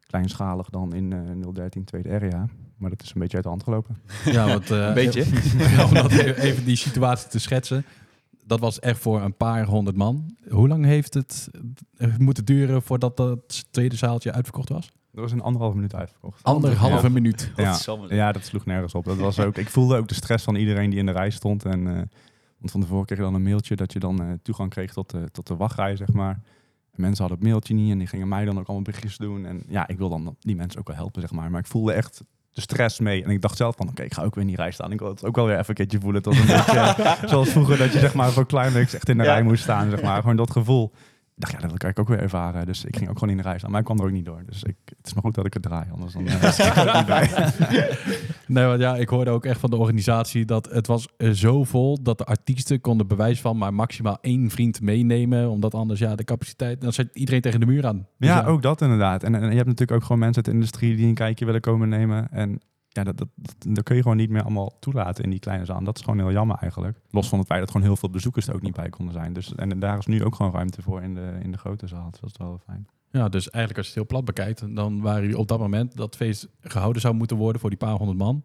[0.08, 2.48] kleinschalig dan in eh 013 tweede area.
[2.76, 3.96] Maar dat is een beetje uit de hand gelopen.
[4.36, 5.22] Ja, want, eh, Een beetje.
[5.88, 7.84] om dat even, even die situatie te schetsen.
[8.44, 10.36] Dat was echt voor een paar honderd man.
[10.48, 11.48] Hoe lang heeft het
[11.96, 14.90] eh, moeten duren voordat dat tweede zaaltje uitverkocht was?
[15.12, 16.42] Dat was in anderhalf minuut uitverkocht.
[16.42, 17.12] Anderhalve Ja.
[17.12, 17.52] minuut.
[18.08, 19.04] Ja, dat sloeg nergens op.
[19.04, 21.64] Dat was ook, ik voelde ook de stress van iedereen die in de rij stond.
[21.64, 21.92] En, eh,
[22.58, 25.10] want van tevoren kreeg je dan een mailtje dat je dan eh, toegang kreeg tot
[25.10, 26.40] de, tot de wachtrij, zeg maar.
[26.98, 29.46] En mensen hadden het mailtje niet en die gingen mij dan ook allemaal berichtjes doen.
[29.46, 31.50] En ja, ik wil dan die mensen ook wel helpen, zeg maar.
[31.50, 33.24] Maar ik voelde echt de stress mee.
[33.24, 34.92] En ik dacht zelf van, oké, ik ga ook weer in die rij staan.
[34.92, 36.22] Ik wil het ook wel weer even een keertje voelen.
[36.22, 39.18] Het was een beetje eh, zoals vroeger dat je zeg maar voor Climax echt in
[39.18, 39.32] de Ja.
[39.32, 40.20] rij moest staan, zeg maar.
[40.20, 40.92] Gewoon dat gevoel.
[41.38, 42.66] Dacht, ja, dat kan ik ook weer ervaren.
[42.66, 43.70] Dus ik ging ook gewoon in de rij staan.
[43.70, 44.42] Maar ik kwam er ook niet door.
[44.46, 45.86] Dus ik, het is maar goed dat ik het draai.
[45.92, 47.30] Anders dan eh, niet bij.
[48.46, 51.64] Nee, want ja, ik hoorde ook echt van de organisatie dat het was eh, zo
[51.64, 56.14] vol dat de artiesten konden bewijs van maar maximaal één vriend meenemen, omdat anders ja
[56.14, 58.06] de capaciteit, dan zit iedereen tegen de muur aan.
[58.18, 59.22] Dus Ja, ook dat inderdaad.
[59.22, 61.60] En, en je hebt natuurlijk ook gewoon mensen uit de industrie die een kijkje willen
[61.60, 62.30] komen nemen.
[62.30, 62.60] En
[62.98, 65.64] ja, dat, dat, dat, dat kun je gewoon niet meer allemaal toelaten in die kleine
[65.64, 65.84] zaal.
[65.84, 67.00] Dat is gewoon heel jammer eigenlijk.
[67.10, 69.32] Los van het feit dat gewoon heel veel bezoekers er ook niet bij konden zijn.
[69.32, 72.10] Dus, en daar is nu ook gewoon ruimte voor in de, in de grote zaal.
[72.10, 72.88] Dus dat is wel fijn.
[73.10, 75.96] Ja, dus eigenlijk als je het heel plat bekijkt, dan waren jullie op dat moment
[75.96, 78.42] dat feest gehouden zou moeten worden voor die paar honderd man.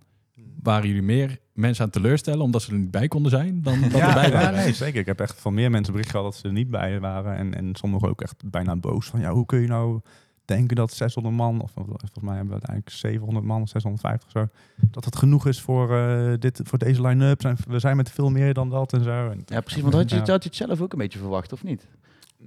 [0.61, 3.91] Waren jullie meer mensen aan teleurstellen omdat ze er niet bij konden zijn dan dat
[3.91, 4.53] erbij ja, waren?
[4.53, 4.99] nee, zeker.
[4.99, 7.35] Ik heb echt van meer mensen bericht gehad dat ze er niet bij waren.
[7.35, 10.01] En, en sommigen ook echt bijna boos van, ja, hoe kun je nou
[10.45, 14.31] denken dat 600 man, of volgens mij hebben we uiteindelijk 700 man of 650 of
[14.31, 14.47] zo,
[14.91, 17.41] dat het genoeg is voor, eh, dit, voor deze line-up.
[17.41, 19.29] Zijn- We zijn met veel meer dan dat en zo.
[19.29, 19.81] En Ja, precies.
[19.81, 20.21] Want had je, Ja.
[20.25, 21.87] had je het zelf ook een beetje verwacht, of niet?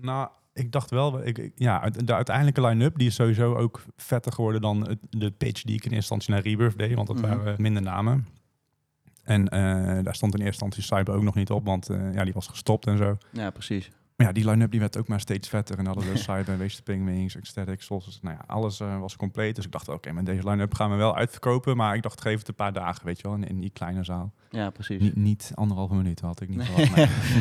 [0.00, 4.60] Nou, ik dacht wel, ik, ja, de uiteindelijke line-up die is sowieso ook vetter geworden
[4.60, 7.26] dan de pitch die ik in eerste instantie naar Rebirth deed, want dat Mhm.
[7.36, 8.26] waren minder namen.
[9.24, 9.58] En eh,
[10.04, 12.46] daar stond in eerste instantie Cyber ook nog niet op, want eh, ja, die was
[12.46, 13.16] gestopt en zo.
[13.32, 13.90] Ja, precies.
[14.16, 15.78] Maar ja, die line-up die werd ook maar steeds vetter.
[15.78, 18.18] En hadden we Cyber, Waste Wings, Ecstatic, Solstice.
[18.22, 19.56] Nou ja, alles eh, was compleet.
[19.56, 21.76] Dus ik dacht, oké, met deze line-up gaan we wel uitverkopen.
[21.76, 24.04] Maar ik dacht, geef het een paar dagen, weet je wel, in, in die kleine
[24.04, 24.32] zaal.
[24.50, 25.00] Ja, precies.
[25.00, 26.66] Niet, niet anderhalve minuut had ik niet Nee.
[26.66, 26.96] verwacht.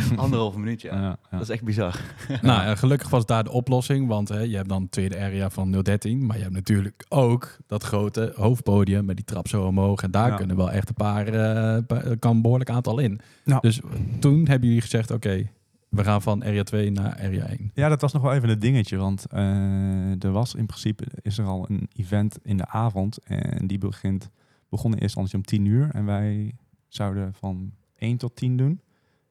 [0.10, 0.18] nee.
[0.26, 0.96] Anderhalve minuut, ja.
[0.96, 1.18] Ja, ja.
[1.32, 2.00] Dat is echt bizar.
[2.42, 5.72] Nou, eh, gelukkig was daar de oplossing, want hè, je hebt dan tweede area van
[5.82, 10.12] 013, maar je hebt natuurlijk ook dat grote hoofdpodium met die trap zo omhoog en
[10.12, 10.36] daar Ja.
[10.36, 11.82] kunnen wel echt een paar, eh,
[12.20, 13.20] kan een behoorlijk aantal in.
[13.44, 13.62] Nou.
[13.62, 13.80] Dus
[14.20, 15.48] toen hebben jullie gezegd, oké,
[15.96, 17.72] we gaan van area 2 naar area 1.
[17.74, 18.98] Ja, dat was nog wel even een dingetje.
[18.98, 23.18] Want eh, er was in principe is er al een event in de avond.
[23.24, 24.30] En die begint,
[24.70, 25.90] begon in eerste instantie om 10 uur.
[25.92, 26.56] En wij
[26.88, 28.82] zouden van 1 tot 10 doen.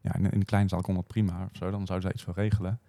[0.01, 1.71] Ja, in, de kleine zaal kon dat prima of zo.
[1.71, 2.81] Dan zouden zij iets voor regelen.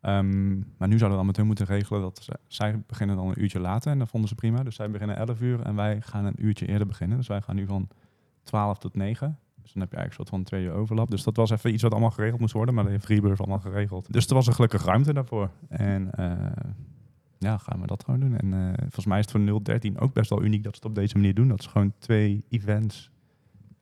[0.00, 3.42] Ehm, maar nu zouden we dan met hun moeten regelen dat zij beginnen dan een
[3.42, 3.92] uurtje later.
[3.92, 4.62] En dat vonden ze prima.
[4.62, 7.16] Dus zij beginnen 11 uur en wij gaan een uurtje eerder beginnen.
[7.16, 7.88] Dus wij gaan nu van
[8.42, 9.38] 12 tot 9.
[9.62, 11.10] Dus dan heb je eigenlijk een soort van twee uur overlap.
[11.10, 12.74] Dus dat was even iets wat allemaal geregeld moest worden.
[12.74, 14.12] Maar de Freebird allemaal geregeld.
[14.12, 15.50] Dus er was er gelukkig ruimte daarvoor.
[15.68, 16.72] En eh,
[17.38, 18.38] ja, gaan we dat gewoon doen.
[18.38, 20.88] En eh, volgens mij is het voor 013 ook best wel uniek dat ze het
[20.88, 21.48] op deze manier doen.
[21.48, 23.10] Dat ze gewoon twee events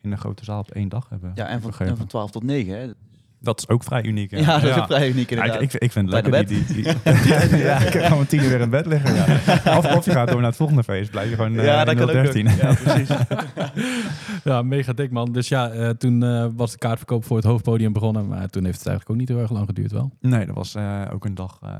[0.01, 1.33] in een grote zaal op één dag hebben.
[1.35, 2.91] Ja, en van, en van 12 tot 9, hè.
[3.43, 4.31] Dat is ook vrij uniek.
[4.31, 5.61] Ja, dat is ook vrij uniek inderdaad.
[5.61, 6.47] ik, ik, ik vind het lekker.
[6.47, 9.15] Die, die, die- ja, ik kan gewoon tien uur weer in bed liggen.
[9.15, 9.27] Ja.
[9.79, 11.11] Of, of je gaat door naar het volgende feest.
[11.11, 12.23] Blijf je gewoon eh, ja, dat in kan ook.
[12.25, 12.45] 013.
[12.45, 12.57] nog.
[12.61, 13.09] Ja, precies.
[14.45, 15.33] Ja, mega dik man.
[15.33, 18.79] Dus ja, eh, toen eh, was de kaartverkoop voor het hoofdpodium begonnen, maar toen heeft
[18.79, 20.13] het eigenlijk ook niet heel erg lang geduurd wel.
[20.21, 21.75] Nee, dat was eh, ook een dag eh,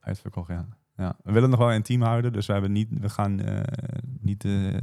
[0.00, 0.66] uitverkocht, ja.
[0.96, 1.16] ja.
[1.22, 3.60] We willen het nog wel intiem houden, dus we, hebben niet, we gaan eh,
[4.20, 4.80] niet de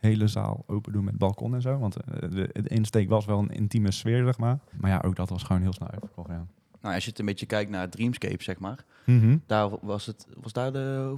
[0.00, 1.78] hele zaal open doen met balkon en zo.
[1.78, 4.58] Want eh, de, de insteek was wel een intieme sfeer, zeg maar.
[4.80, 6.46] Maar ja, ook dat was gewoon heel snel uitverkocht, ja.
[6.80, 8.84] Nou, als je het een beetje kijkt naar Dreamscape, zeg maar.
[9.46, 11.14] Daar was het, was daar de,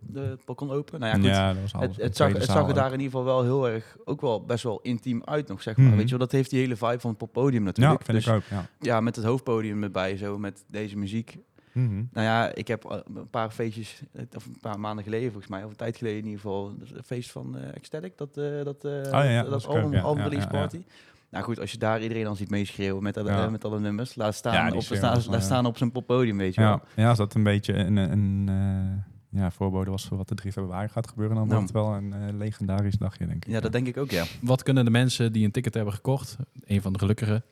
[0.00, 1.00] de balkon open?
[1.00, 1.28] Nou ja, goed.
[1.28, 1.88] Ja, dat was alles.
[1.88, 4.44] Het, het, zag, het zag er daar in ieder geval wel heel erg, ook wel
[4.44, 5.86] best wel intiem uit nog, zeg maar.
[5.86, 5.96] Mhm.
[5.96, 8.04] Weet je wel, dat heeft die hele vibe van het poppodium Ja, natuurlijk.
[8.04, 8.66] vind dus, ik ook, ja.
[8.80, 11.38] Ja, met het hoofdpodium erbij, zo met deze muziek.
[11.72, 11.94] Mhm.
[12.12, 15.50] Nou ja, ik heb eh, een paar feestjes, eh, of een paar maanden geleden volgens
[15.50, 18.36] mij, of een tijd geleden in ieder geval, dus een feest van eh Ecstatic, dat,
[18.36, 20.82] eh dat, eh ja, ja, dat, dat album, album release party.
[21.30, 23.44] Nou goed, als je daar iedereen dan ziet meeschreeuwen met, Ja.
[23.44, 26.36] eh, met alle nummers, laat staan, Ja, op, was, laat eh, staan op zijn poppodium,
[26.36, 26.70] weet je wel.
[26.70, 30.34] Ja, ja, als dat een beetje een, een eh, ja, voorbode was voor wat de
[30.34, 31.58] 3 februari gaat gebeuren, dan Nou.
[31.60, 33.52] wordt het wel een eh, legendarisch dagje, denk ik.
[33.52, 34.24] Ja, dat denk ik ook, ja.
[34.42, 37.42] Wat kunnen de mensen die een ticket hebben gekocht, een van de gelukkigen,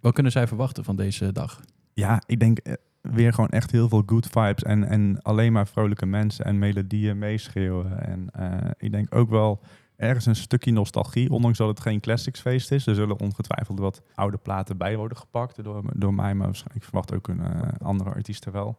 [0.00, 1.60] wat kunnen zij verwachten van deze dag?
[1.94, 2.72] Ja, ik denk eh,
[3.12, 7.18] weer gewoon echt heel veel good vibes en, en alleen maar vrolijke mensen en melodieën
[7.18, 8.06] meeschreeuwen.
[8.06, 9.60] En eh, ik denk ook wel
[9.96, 12.86] ergens een stukje nostalgie, ondanks dat het geen classics feest is.
[12.86, 17.14] Er zullen ongetwijfeld wat oude platen bij worden gepakt door, door mij, maar waarschijnlijk- verwacht
[17.14, 18.78] ook een eh, andere artiesten wel.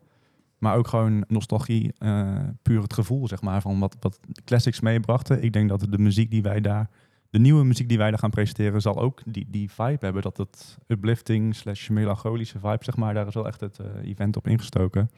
[0.57, 5.43] Maar ook gewoon nostalgie, eh, puur het gevoel zeg maar, van wat, wat classics meebrachten.
[5.43, 6.89] Ik denk dat de muziek die wij daar,
[7.29, 10.21] de nieuwe muziek die wij daar gaan presenteren, zal ook die, die vibe hebben.
[10.21, 14.37] Dat het uplifting slash melancholische vibe, zeg maar, daar is wel echt het eh, event
[14.37, 15.09] op ingestoken.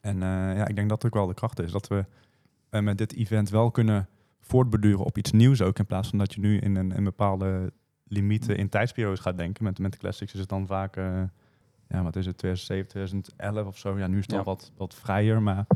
[0.00, 1.72] En eh, ja, ik denk dat ook wel de kracht is.
[1.72, 2.04] Dat we
[2.70, 4.08] eh, met dit event wel kunnen
[4.40, 5.78] voortborduren op iets nieuws ook.
[5.78, 7.72] In plaats van dat je nu in een, een bepaalde
[8.04, 9.64] limieten in tijdsperiodes gaat denken.
[9.64, 10.96] Met, met de classics is het dan vaak,
[11.88, 13.98] ja, wat is het, 2007, 2011 of zo.
[13.98, 14.38] Ja, nu is het Ja.
[14.38, 15.66] al wat, wat vrijer, maar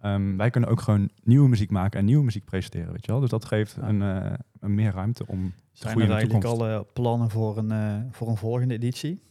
[0.00, 3.20] ehm, wij kunnen ook gewoon nieuwe muziek maken en nieuwe muziek presenteren, weet je wel.
[3.20, 3.88] Dus dat geeft Ja.
[3.88, 7.94] een, eh, een meer ruimte om te Zijn er eigenlijk al plannen voor een, eh,
[8.10, 9.22] voor een volgende editie?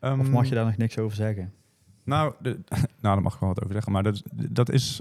[0.00, 1.52] Ehm, Of mag je daar nog niks over zeggen?
[2.04, 3.92] Nou, de, nou, daar mag ik wel wat over zeggen.
[3.92, 5.00] Maar dat, dat is,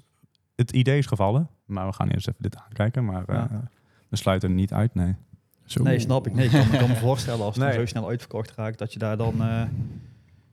[0.56, 1.48] het idee is gevallen.
[1.66, 3.06] Maar we gaan eerst even dit aankijken.
[3.06, 3.70] Maar eh, Ja.
[4.10, 5.16] we sluiten niet uit, nee.
[5.66, 5.84] Zo.
[5.84, 6.34] Nee, snap ik.
[6.34, 7.74] Nee, ik kan, ik kan me voorstellen als het Nee.
[7.74, 9.42] zo snel uitverkocht raakt, dat je daar dan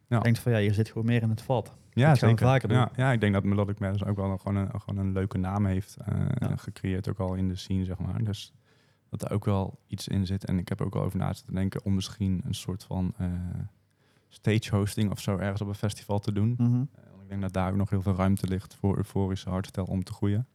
[0.08, 0.20] Ja.
[0.20, 1.76] denkt van ja, hier zit gewoon meer in het vat.
[1.92, 2.38] Ja, Dat zeker.
[2.46, 2.76] vaker doen.
[2.78, 5.66] Ja, ja, ik denk dat Melodic Matters ook wel gewoon een, gewoon een leuke naam
[5.66, 6.56] heeft eh, Ja.
[6.56, 8.24] gecreëerd, ook al in de scene, zeg maar.
[8.24, 8.52] Dus
[9.08, 10.44] dat er ook wel iets in zit.
[10.44, 13.26] En ik heb ook wel over na te denken om misschien een soort van eh,
[14.28, 16.54] stage hosting of zo ergens op een festival te doen.
[16.58, 16.64] Mhm.
[16.64, 19.86] Eh, want ik denk dat daar ook nog heel veel ruimte ligt voor euforische hardstyle
[19.86, 20.46] om te groeien.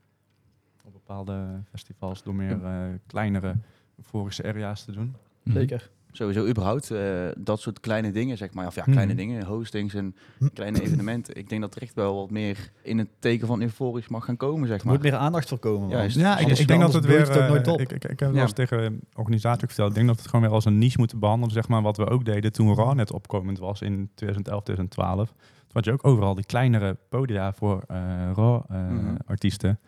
[0.83, 3.55] Op bepaalde festivals door meer eh, kleinere
[3.97, 5.15] euforische area's te doen.
[5.43, 5.55] Mhm.
[5.57, 5.89] Zeker.
[6.11, 7.01] Sowieso überhaupt eh,
[7.37, 8.67] dat soort kleine dingen, zeg maar.
[8.67, 9.15] Of ja, kleine Mhm.
[9.15, 10.15] dingen, hostings en
[10.53, 11.35] kleine evenementen.
[11.35, 14.37] Ik denk dat er echt wel wat meer in het teken van euforisch mag gaan
[14.37, 14.93] komen, zeg Er maar.
[14.93, 15.89] moet meer aandacht voor komen.
[15.89, 17.15] Ja, ik, ik denk dat het weer.
[17.23, 17.79] bloeit het ook nooit eh, op.
[17.79, 18.33] ik, ik, ik heb Ja.
[18.33, 19.89] wel eens tegen ook verteld.
[19.89, 21.53] Ik denk dat we het gewoon weer als een niche moeten behandelen.
[21.53, 25.27] Zeg maar wat we ook deden toen Raw net opkomend was in 2011, 2012.
[25.27, 25.37] Toen
[25.73, 27.97] had je ook overal die kleinere podia voor eh
[28.35, 29.15] Raw eh, Mhm.
[29.25, 29.79] artiesten.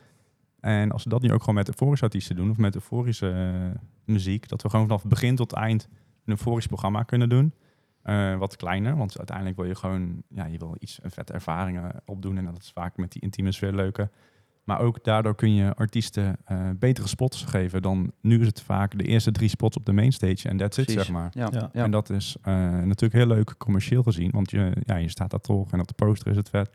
[0.60, 3.54] En als we dat nu ook gewoon met euforische artiesten doen, of met euforische
[4.06, 5.88] muziek, dat we gewoon vanaf begin tot eind
[6.26, 7.54] een euforisch programma kunnen doen.
[8.02, 12.02] Eh, wat kleiner, want uiteindelijk wil je gewoon, ja, je wil iets, een vette ervaringen
[12.06, 12.38] opdoen.
[12.38, 14.10] En dat is vaak met die intieme sfeer leuke.
[14.64, 18.98] Maar ook daardoor kun je artiesten eh, betere spots geven dan nu is het vaak
[18.98, 21.04] de eerste drie spots op de mainstage en that's it, Precies.
[21.04, 21.30] zeg maar.
[21.34, 21.70] Ja, Ja.
[21.74, 21.84] ja.
[21.84, 25.40] En dat is eh, natuurlijk heel leuk commercieel gezien, want je, ja, je staat daar
[25.40, 26.70] toch en op de poster is het vet.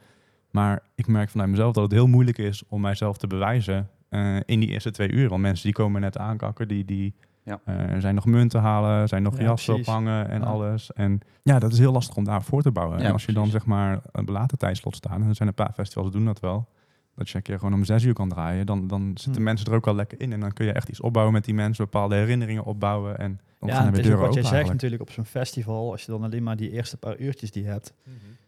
[0.50, 4.36] Maar ik merk vanuit mezelf dat het heel moeilijk is om mijzelf te bewijzen eh,
[4.44, 5.28] in die eerste twee uur.
[5.28, 7.14] Want mensen die komen net aankakken, die, die
[7.46, 7.60] Ja.
[7.64, 10.46] eh, zijn nog munten halen, zijn nog Ja, jassen ophangen en Ja.
[10.46, 10.92] alles.
[10.92, 12.98] En ja, dat is heel lastig om daar voor te bouwen.
[12.98, 15.54] Ja, en als je dan zeg maar een later tijdslot staat, en er zijn een
[15.54, 16.68] paar festivals die doen dat wel,
[17.14, 19.42] dat je een keer gewoon om zes uur kan draaien, dan, dan zitten Hm.
[19.42, 20.32] mensen er ook wel lekker in.
[20.32, 23.18] En dan kun je echt iets opbouwen met die mensen, bepaalde herinneringen opbouwen.
[23.18, 24.82] En dan Ja, gaan en er het weer is ook wat jij zegt eigenlijk.
[24.82, 25.90] natuurlijk op zo'n festival.
[25.90, 27.92] Als je dan alleen maar die eerste paar uurtjes die hebt.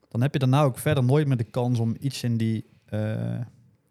[0.09, 3.41] Dan heb je daarna ook verder nooit meer de kans om iets in die, eh,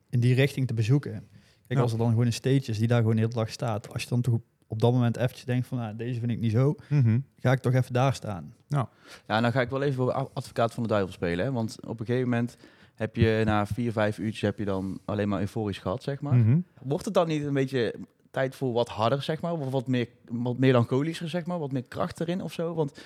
[0.10, 1.12] in die richting te bezoeken.
[1.12, 1.24] Kijk,
[1.67, 1.82] Ja.
[1.82, 3.93] als er dan gewoon een stage is die daar gewoon de hele dag staat.
[3.93, 6.51] Als je dan toch op, dat moment eventjes denkt van, nou, deze vind ik niet
[6.51, 6.75] zo.
[6.89, 7.19] Mhm.
[7.39, 8.53] Ga ik toch even daar staan.
[8.67, 8.89] Ja,
[9.27, 11.45] nou ga ik wel even voor advocaat van de duivel spelen.
[11.45, 11.51] Hè?
[11.51, 12.58] Want op een gegeven moment
[12.95, 16.36] heb je na vier, vijf uurtjes heb je dan alleen maar euforisch gehad, zeg maar.
[16.36, 16.60] Mhm.
[16.84, 17.95] Wordt het dan niet een beetje
[18.32, 19.51] tijd voor wat harder, zeg maar?
[19.51, 21.60] Of wat meer, wat melancholischer, zeg maar?
[21.60, 22.73] Wat meer kracht erin of zo?
[22.73, 22.99] Want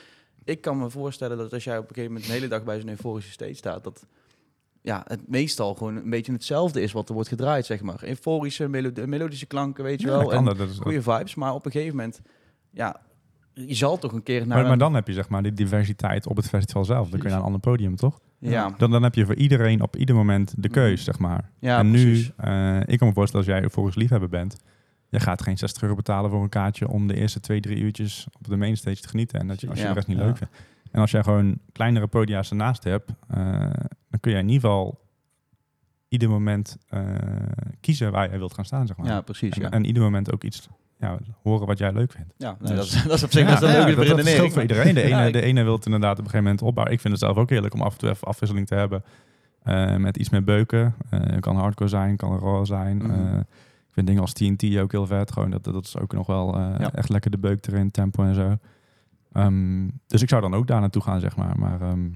[0.43, 2.79] ik kan me voorstellen dat als jij op een gegeven moment de hele dag bij
[2.79, 4.05] zo'n euforische stage staat, dat
[4.81, 8.03] ja, het meestal gewoon een beetje hetzelfde is wat er wordt gedraaid, zeg maar.
[8.03, 10.21] Euforische, melo- melodische klanken, weet je Ja, wel.
[10.21, 10.57] dat kan en dat.
[10.57, 12.21] dat is- goede vibes, maar op een gegeven moment,
[12.71, 13.01] ja,
[13.53, 16.27] je zal toch een keer naar maar, maar dan heb je zeg maar die diversiteit
[16.27, 17.09] op het festival zelf.
[17.09, 18.19] Dan kun je naar een ander podium, toch?
[18.39, 21.03] ja, Dan, dan heb je voor iedereen op ieder moment de keus, Mhm.
[21.03, 21.49] zeg maar.
[21.59, 24.55] ja, en nu, eh, ik kan me voorstellen als jij euforisch liefhebber bent,
[25.09, 28.27] je gaat geen 60 euro betalen voor een kaartje om de eerste twee, drie uurtjes
[28.39, 29.39] op de mainstage te genieten.
[29.39, 29.89] En dat je, als je Ja.
[29.89, 30.23] de rest niet Ja.
[30.23, 30.53] leuk vindt.
[30.91, 33.69] En als jij gewoon kleinere podia's ernaast hebt, eh,
[34.11, 34.99] dan kun je in ieder geval
[36.07, 37.01] ieder moment eh,
[37.79, 39.07] kiezen waar je wilt gaan staan, zeg maar.
[39.07, 39.55] Ja, precies.
[39.55, 40.69] en, Ja, en ieder moment ook iets
[40.99, 42.33] ja, horen wat jij leuk vindt.
[42.37, 44.51] ja nee, Dus- dat, is, dat is op zich Ja, best wel een leuke dat,
[44.51, 44.93] voor iedereen.
[44.93, 46.93] De ene, de ene wil het inderdaad op een gegeven moment opbouwen.
[46.95, 49.03] Ik vind het zelf ook heerlijk om af en toe even afwisseling te hebben.
[49.63, 50.95] eh, met iets meer beuken.
[51.09, 52.97] Eh kan hardcore zijn, kan raw zijn.
[52.97, 53.37] Mhm.
[53.39, 55.31] Ik vind dingen als TNT ook heel vet.
[55.31, 56.91] Gewoon dat, dat is ook nog wel Ja.
[56.93, 58.57] echt lekker de beuk erin, tempo en zo.
[59.33, 61.59] Ehm, dus ik zou dan ook daar naartoe gaan, zeg maar.
[61.59, 62.09] Maar ehm,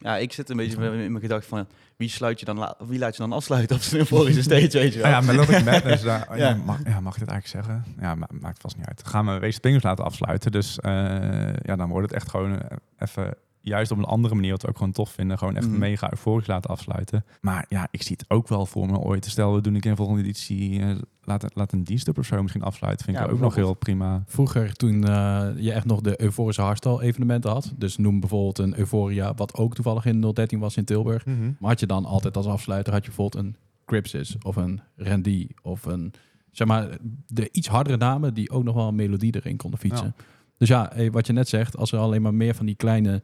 [0.00, 3.16] Ja, ik zit een beetje in mijn gedachte van wie sluit je dan wie laat
[3.16, 5.04] je dan afsluiten op zo'n euforische stage, weet je wel?
[5.04, 6.48] ah ja, Melodic Madness, daar, Ja.
[6.48, 6.54] ja.
[6.64, 7.84] mag, ja, mag ik dit eigenlijk zeggen?
[8.00, 9.02] Ja, ma- maakt vast niet uit.
[9.06, 10.52] Gaan we Wees Pingers laten afsluiten.
[10.52, 10.92] Dus eh,
[11.62, 14.68] ja, dan wordt het echt gewoon eh, even, juist op een andere manier, wat we
[14.68, 15.78] ook gewoon tof vinden, gewoon echt Mhm.
[15.78, 17.24] mega euforisch laten afsluiten.
[17.40, 19.24] Maar ja, ik zie het ook wel voor me ooit.
[19.24, 20.90] Stel, we doen een keer een volgende editie, eh,
[21.22, 23.04] laat, laat een dienstdub of zo misschien afsluiten.
[23.04, 24.22] Vind ik ook nog heel prima.
[24.26, 27.72] Vroeger, toen eh, je echt nog de euforische hardstyle evenementen had.
[27.76, 31.26] Dus noem bijvoorbeeld een Euphoria, wat ook toevallig in 013 was in Tilburg.
[31.26, 35.48] Maar had je dan altijd als afsluiter, had je bijvoorbeeld een Crypsis of een Randy
[35.62, 36.12] of een,
[36.52, 36.88] zeg maar,
[37.26, 40.14] de iets hardere namen die ook nog wel een melodie erin konden fietsen.
[40.58, 43.22] Dus ja, wat je net zegt, als er alleen maar meer van die kleine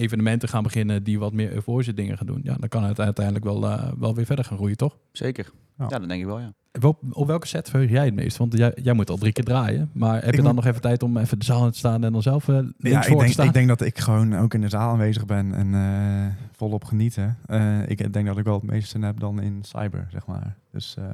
[0.00, 3.44] evenementen gaan beginnen die wat meer euforische dingen gaan doen, ja, dan kan het uiteindelijk
[3.44, 4.96] wel, eh, wel weer verder gaan groeien, toch?
[5.12, 5.50] Zeker.
[5.78, 5.86] Ja.
[5.90, 5.98] Ja.
[5.98, 6.52] dat denk ik wel, ja.
[6.80, 8.36] Op, op welke set verheug jij het meest?
[8.36, 9.90] Want jij, jij moet al drie keer draaien.
[9.92, 11.78] Maar heb Ik je dan moet- nog even tijd om even de zaal in te
[11.78, 14.36] staan en dan zelf links Ja, voor ik te denk, ik denk dat ik gewoon
[14.36, 17.36] ook in de zaal aanwezig ben en eh, volop genieten.
[17.46, 20.56] Eh, ik denk dat ik wel het meeste heb dan in cyber, zeg maar.
[20.72, 21.04] Dus eh,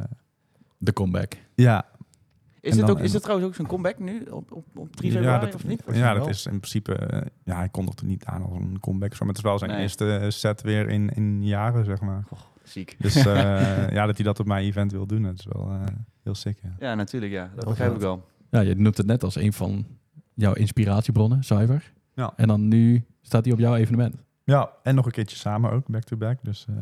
[0.78, 1.32] De comeback.
[1.54, 1.84] ja,
[2.66, 5.16] Is, dan- ook, is dit trouwens ook zo'n comeback nu op, op, op 3 Ja,
[5.16, 5.82] februari dat- of niet?
[5.92, 6.94] Ja, dat is in principe...
[6.94, 9.18] eh, ja, hij kondigt er niet aan als een comeback.
[9.18, 9.80] Maar het is wel zijn Nee.
[9.80, 12.24] eerste set weer in, in jaren, zeg maar.
[12.62, 12.96] Ziek.
[12.98, 13.24] Dus eh,
[13.96, 15.80] ja, dat hij dat op mijn event wil doen, dat is wel eh,
[16.22, 16.74] heel sick, ja.
[16.78, 17.42] Ja, natuurlijk, ja.
[17.54, 18.24] Dat Heel begrijp ik wel.
[18.50, 19.86] Ja, je noemt het net als een van
[20.34, 21.92] jouw inspiratiebronnen, Cyber.
[22.14, 22.32] Ja.
[22.36, 24.14] En dan nu staat hij op jouw evenement.
[24.44, 26.38] Ja, en nog een keertje samen ook, back-to-back.
[26.42, 26.74] Dus eh,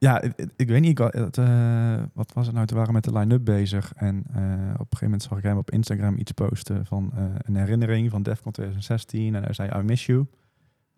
[0.00, 0.22] ja,
[0.56, 2.66] ik, weet niet, ik, het, eh, wat was het nou?
[2.66, 3.92] Toen waren met de line-up bezig.
[3.96, 7.24] En eh, op een gegeven moment zag ik hem op Instagram iets posten van eh,
[7.38, 9.34] een herinnering van Defcon 2016.
[9.34, 10.26] En hij zei, I miss you.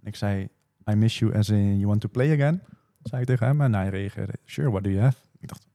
[0.00, 0.48] En ik zei,
[0.90, 2.62] I miss you as in you want to play again?
[3.02, 3.60] Zei ik tegen hem.
[3.60, 5.18] En hij reageerde, sure, what do you have?
[5.38, 5.66] Ik dacht,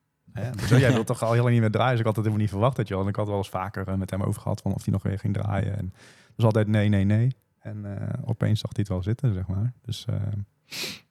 [0.70, 1.92] zo, jij wilt toch al heel lang niet meer draaien?
[1.92, 2.76] Dus ik had het helemaal niet verwacht.
[2.76, 3.04] Dat je wel.
[3.04, 5.20] En ik had wel eens vaker met hem over gehad van of hij nog weer
[5.20, 5.78] ging draaien.
[5.78, 5.94] En
[6.36, 7.36] dus altijd nee, nee, nee.
[7.60, 7.86] En
[8.26, 9.74] opeens zag hij het wel zitten, zeg maar.
[9.82, 10.06] Dus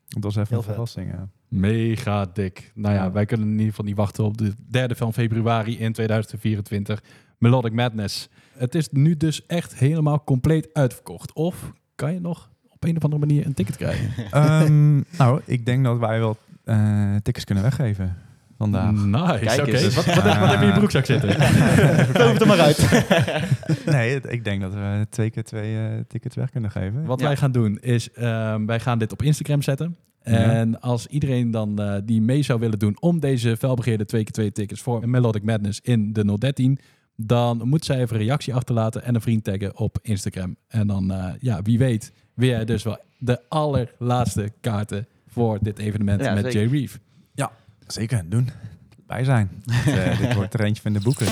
[0.08, 0.72] dat was even Heel een vet.
[0.72, 1.10] verrassing.
[1.12, 1.28] Ja.
[1.48, 2.72] Mega dik.
[2.74, 3.12] Nou ja, Ja.
[3.12, 7.02] wij kunnen in ieder geval niet wachten op de derde van februari in 2024.
[7.38, 8.28] Melodic Madness.
[8.56, 11.32] Het is nu dus echt helemaal compleet uitverkocht.
[11.32, 14.10] Of kan je nog op een of andere manier een ticket krijgen?
[14.30, 18.16] Ehm, nou, ik denk dat wij wel eh, tickets kunnen weggeven
[18.58, 18.92] vandaag.
[18.92, 19.76] Nice, Kijk oké.
[19.76, 19.94] eens.
[19.94, 21.28] Wat, wat, wat heb je in je broekzak zitten?
[22.12, 22.88] Tover het er maar uit.
[23.94, 27.04] nee, het- ik denk dat we twee keer twee eh, tickets weg kunnen geven.
[27.04, 27.26] Wat Ja.
[27.26, 29.96] wij gaan doen is, ehm, wij gaan dit op Instagram zetten.
[30.22, 30.32] Ja.
[30.32, 34.32] En als iedereen dan eh, die mee zou willen doen om deze felbegeerde 2 keer
[34.32, 36.78] 2 tickets voor Melodic Madness in de 013,
[37.16, 40.56] dan moet zij even een reactie achterlaten en een vriend taggen op Instagram.
[40.68, 45.78] En dan, eh, ja, wie weet, weer jij dus wel de allerlaatste kaarten voor dit
[45.78, 46.60] evenement Ja, met zeker.
[46.60, 46.98] Jay Reeve.
[47.86, 48.50] Zeker, doen.
[49.06, 49.62] Bij zijn.
[49.64, 51.26] dit, eh, dit wordt er eentje van de boeken.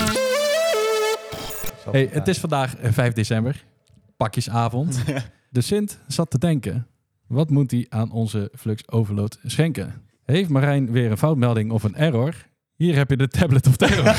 [1.90, 3.64] Hey, het is vandaag eh, 5 december,
[4.16, 5.02] pakjesavond.
[5.50, 6.86] De Sint zat te denken,
[7.26, 10.02] wat moet hij aan onze Flux Overload schenken?
[10.24, 12.34] Heeft Marijn weer een foutmelding of een error?
[12.74, 14.14] Hier heb je de tablet of terror.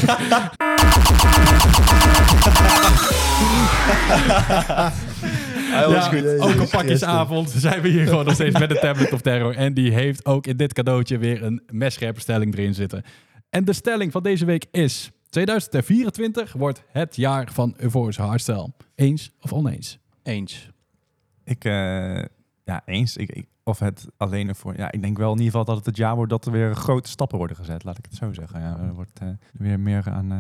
[5.76, 6.40] Hij was Ja, goed.
[6.40, 9.56] ook op pakjesavond zijn we hier gewoon nog steeds met de tablet of terror.
[9.56, 13.04] En die heeft ook in dit cadeautje weer een messcherpe stelling erin zitten.
[13.50, 15.10] En de stelling van deze week is...
[15.30, 18.70] 2024 wordt het jaar van euforische hardstyle.
[18.96, 20.00] Eens of oneens?
[20.24, 20.70] Eens.
[21.44, 21.72] Ik, eh,
[22.64, 23.18] ja, eens.
[23.18, 24.78] Ik, ik- of het alleen ervoor.
[24.78, 26.76] Ja, ik denk wel in ieder geval dat het het jaar wordt dat er weer
[26.76, 27.84] grote stappen worden gezet.
[27.84, 28.60] Laat ik het zo zeggen.
[28.60, 30.38] Ja, er wordt eh, weer meer aan eh,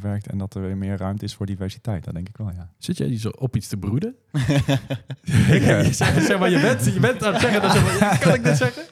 [0.00, 2.04] gewerkt en dat er weer meer ruimte is voor diversiteit.
[2.04, 2.70] Dat denk ik wel, ja.
[2.78, 4.14] Zit jij zo op iets te broeden?
[4.32, 8.16] eh, zeg, zeg maar, je bent, je bent aan het zeggen dat je...
[8.20, 8.82] Kan ik dit zeggen?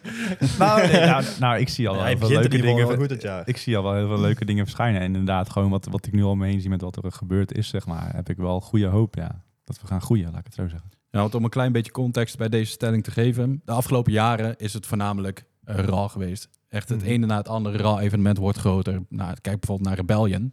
[0.59, 2.87] nou, nee, nou, nou, ik zie al wel hij heel veel leuke dingen.
[2.87, 3.49] wel goed het jaar.
[3.49, 5.01] Ik zie al wel heel veel leuke dingen verschijnen.
[5.01, 7.69] En inderdaad, gewoon wat, wat ik nu al mee zie met wat er gebeurd is,
[7.69, 9.45] zeg maar, heb ik wel goede hoop, ja.
[9.65, 10.91] Dat we gaan groeien, laat ik het zo zeggen.
[11.11, 13.61] Ja, want om een klein beetje context bij deze stelling te geven.
[13.65, 16.49] De afgelopen jaren is het voornamelijk RAW geweest.
[16.69, 17.09] Echt het Mhm.
[17.11, 19.03] ene na het andere RAW-evenement wordt groter.
[19.09, 20.53] Nou, kijk bijvoorbeeld naar Rebellion.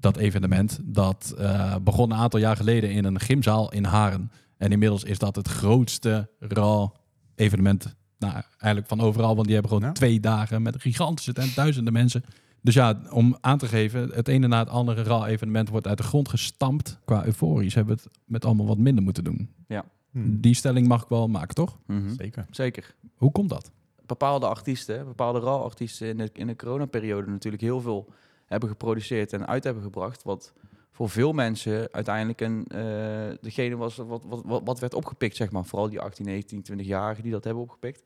[0.00, 4.30] Dat evenement, dat eh, begon een aantal jaar geleden in een gymzaal in Haren.
[4.56, 9.34] En inmiddels is dat het grootste RAW-evenement nou, eigenlijk van overal.
[9.34, 9.94] Want die hebben gewoon Ja.
[9.94, 12.24] twee dagen met een gigantische tent, duizenden mensen.
[12.62, 16.02] Dus ja, om aan te geven, het ene na het andere RAW-evenement wordt uit de
[16.02, 16.98] grond gestampt.
[17.04, 19.50] Qua euforisch hebben we het met allemaal wat minder moeten doen.
[20.20, 21.78] Die stelling mag ik wel maken, toch?
[21.86, 22.14] Mhm.
[22.14, 22.46] Zeker.
[22.50, 22.94] Zeker.
[23.16, 23.70] Hoe komt dat?
[24.06, 28.08] Bepaalde artiesten, bepaalde RAW-artiesten in de, in de coronaperiode natuurlijk heel veel
[28.48, 30.22] hebben geproduceerd en uit hebben gebracht.
[30.22, 30.52] Wat
[30.92, 35.50] voor veel mensen uiteindelijk een, eh, degene was wat, wat, wat, wat werd opgepikt, zeg
[35.50, 35.64] maar.
[35.64, 38.02] Vooral die 18, 19, 20-jarigen die dat hebben opgepikt.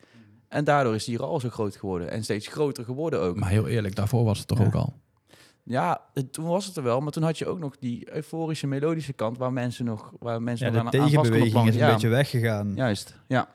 [0.48, 2.11] En daardoor is die RAW zo groot geworden.
[2.11, 3.37] En steeds groter geworden ook.
[3.37, 4.64] Maar heel eerlijk, daarvoor was het toch Ja.
[4.64, 5.00] ook al.
[5.64, 8.66] Ja, het- toen was het er wel, maar toen had je ook nog die euforische
[8.66, 11.68] melodische kant waar mensen nog waar mensen Ja, nog de aan, aan vast konden tegenbeweging
[11.68, 11.94] is een plannen.
[12.00, 12.09] beetje
[12.40, 12.72] weggegaan.
[12.74, 13.48] Juist, ja.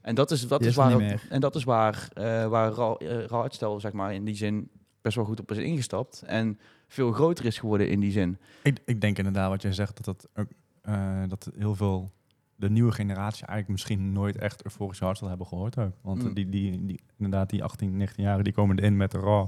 [0.00, 3.24] En dat is, dat is, is waar, en dat is waar, eh waar Ra- eh,
[3.24, 4.70] Ra uitstel, zeg maar, in die zin
[5.02, 6.22] best wel goed op is ingestapt.
[6.22, 6.58] En
[6.88, 8.38] veel groter is geworden in die zin.
[8.62, 10.48] Ik, ik denk inderdaad wat jij zegt, dat, dat,
[10.82, 12.10] eh, dat heel veel
[12.56, 15.92] de nieuwe generatie eigenlijk misschien nooit echt euforische hardstyle hebben gehoord ook.
[16.02, 16.34] Want Mm.
[16.34, 19.46] die, die, die, inderdaad, die 18, 19 jarigen die komen erin met de raw.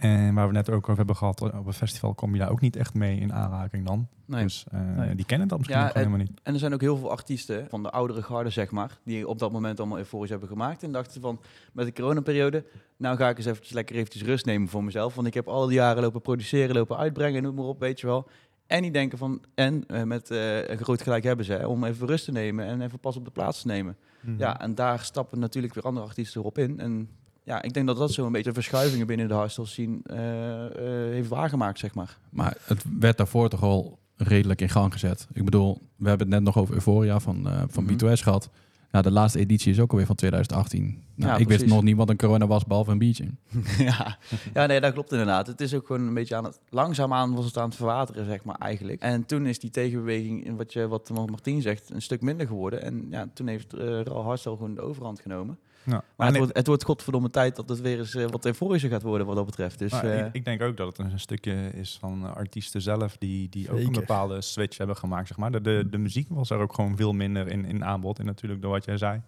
[0.00, 2.60] En waar we net ook over hebben gehad, op een festival kom je daar ook
[2.60, 4.08] niet echt mee in aanraking dan.
[4.26, 4.42] Nee.
[4.42, 5.14] Dus eh, Nee.
[5.14, 6.30] die kennen dat misschien Ja, nog helemaal niet.
[6.42, 9.38] En er zijn ook heel veel artiesten van de oudere garde, zeg maar, die op
[9.38, 10.82] dat moment allemaal euforisch hebben gemaakt.
[10.82, 11.40] En dachten van,
[11.72, 12.64] met de coronaperiode,
[12.96, 15.14] nou ga ik eens eventjes lekker eventjes rust nemen voor mezelf.
[15.14, 18.06] Want ik heb al die jaren lopen produceren, lopen uitbrengen, noem maar op, weet je
[18.06, 18.28] wel.
[18.66, 21.84] En die denken van, en eh, met eh, een groot gelijk hebben ze, hè, om
[21.84, 23.96] even rust te nemen en even pas op de plaats te nemen.
[24.20, 24.38] Mhm.
[24.38, 26.80] Ja, en daar stappen natuurlijk weer andere artiesten erop in.
[26.80, 27.08] En
[27.50, 31.12] ja, ik denk dat dat zo een beetje verschuivingen binnen de hardstyle scene eh, eh,
[31.12, 32.18] heeft waargemaakt, zeg maar.
[32.30, 35.26] Maar het werd daarvoor toch al redelijk in gang gezet.
[35.32, 37.92] Ik bedoel, we hebben het net nog over Euphoria van, eh van Mhm.
[37.92, 38.50] B2S gehad.
[38.92, 41.02] Ja, de laatste editie is ook alweer van 2018.
[41.14, 43.24] Nou, Ja, ik wist nog niet wat een corona was, behalve een biertje.
[43.78, 44.18] ja.
[44.54, 45.46] ja, nee, dat klopt inderdaad.
[45.46, 46.60] Het is ook gewoon een beetje aan het...
[46.68, 49.00] Langzaamaan was het aan het verwateren, zeg maar, eigenlijk.
[49.00, 52.82] En toen is die tegenbeweging, in wat, je, wat Martien zegt, een stuk minder geworden.
[52.82, 55.58] En ja, toen heeft uh, Raw Hardstyle gewoon de overhand genomen.
[55.84, 56.04] Ja.
[56.16, 59.02] Maar het, wordt, het wordt godverdomme tijd dat het weer eens eh, wat euforischer gaat
[59.02, 59.78] worden wat dat betreft.
[59.78, 63.16] Dus Maar eh, ik, ik denk ook dat het een stukje is van artiesten zelf
[63.16, 65.28] die, die ook een bepaalde switch hebben gemaakt.
[65.28, 65.50] Zeg maar.
[65.52, 68.18] de, de, de muziek was er ook gewoon veel minder in, in aanbod.
[68.18, 69.20] En natuurlijk door wat jij zei.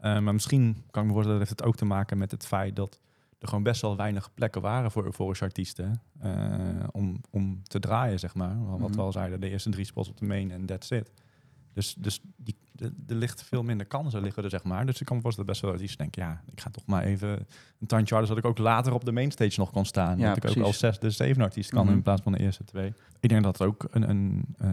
[0.00, 2.46] Eh, maar misschien kan ik me voorstellen dat heeft het ook te maken met het
[2.46, 2.98] feit dat
[3.38, 6.30] er gewoon best wel weinig plekken waren voor euforische artiesten eh,
[6.92, 8.66] om, om te draaien, zeg maar.
[8.66, 8.92] Wat Mhm.
[8.92, 11.10] we al zeiden, de eerste drie spots op de main en that's it.
[11.72, 14.86] Dus, dus die, er ligt veel minder kansen liggen er, zeg maar.
[14.86, 17.02] Dus ik kan me voorstellen dat best wel artiesten denken, ja, ik ga toch maar
[17.02, 17.28] even
[17.80, 20.18] een tandje harder, zodat ik ook later op de mainstage nog kon staan.
[20.18, 21.94] Ja, dat ik ook als zesde, zevende artiest kan Mhm.
[21.94, 22.92] in plaats van de eerste twee.
[23.20, 24.70] Ik denk dat het ook een, een eh,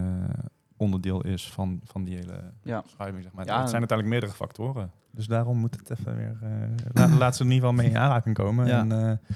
[0.76, 2.82] onderdeel is van, van die hele ja.
[2.86, 3.46] schuiving, zeg maar.
[3.46, 3.58] Ja.
[3.60, 4.90] het zijn uiteindelijk meerdere factoren.
[5.10, 6.36] Dus daarom moet het even weer...
[6.42, 6.50] eh
[7.00, 8.66] laat, laat ze in ieder geval mee in aanraking komen.
[8.66, 8.80] Ja.
[8.80, 9.34] En, eh,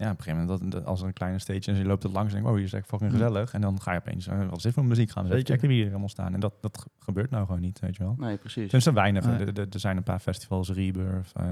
[0.00, 2.04] ja, op een gegeven moment, dat, als er een kleine stage is en je loopt
[2.04, 3.16] er langs en denk oh, hier is echt fucking Hm.
[3.16, 3.52] gezellig.
[3.52, 5.24] En dan ga je opeens, eh, wat is dit voor muziek gaan?
[5.24, 5.52] even Zeker.
[5.54, 6.34] checken wie hier allemaal staan.
[6.34, 8.14] En dat, dat ge- gebeurt nou gewoon niet, weet je wel.
[8.18, 8.62] Nee, precies.
[8.62, 9.24] Tenminste, weinig.
[9.26, 9.34] Nee.
[9.38, 11.32] Er, er- er zijn een paar festivals, Rebirth.
[11.34, 11.44] eh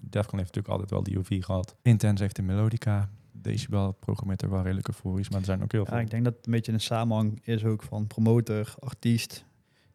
[0.00, 1.76] Defcon heeft natuurlijk altijd wel die UV gehad.
[1.82, 3.08] Intense heeft de Melodica.
[3.32, 5.94] Decibel programmeert er wel redelijk euforisch, maar er zijn ook heel veel.
[5.96, 9.44] Ja, ik denk dat het een beetje een samenhang is ook van promotor, artiest,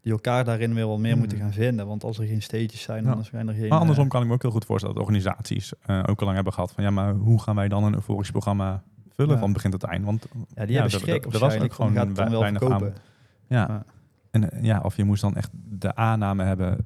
[0.05, 1.19] die elkaar daarin weer wel meer Hmm.
[1.19, 1.87] moeten gaan vinden.
[1.87, 3.13] Want als er geen stages zijn, Ja.
[3.13, 3.67] dan zijn er geen...
[3.67, 6.23] Maar andersom eh, kan ik me ook heel goed voorstellen dat organisaties eh, ook al
[6.25, 9.39] lang hebben gehad van ja, maar hoe gaan wij dan een euforisch programma vullen Ja.
[9.39, 10.05] van begin tot eind?
[10.05, 12.87] Want ja, die hebben er- schrik er- was ook gewoon gaat dan wel weinig verkopen.
[12.87, 13.01] aanbod.
[13.47, 13.65] ja.
[13.69, 13.83] Ja.
[14.31, 16.85] En eh, ja, of je moest dan echt de aanname hebben.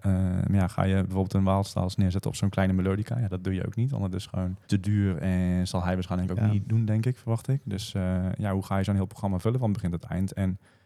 [0.52, 3.18] ja, ga je bijvoorbeeld een Wildstyles neerzetten op zo'n kleine melodica?
[3.20, 5.94] Ja, dat doe je ook niet, want het is gewoon te duur en zal hij
[5.94, 6.52] waarschijnlijk ook Ja.
[6.52, 7.62] niet doen, denk ik, verwacht ik.
[7.64, 7.92] Dus
[8.38, 10.34] ja, hoe ga je zo'n heel programma vullen van begin tot eind?
[10.34, 10.79] En Ja,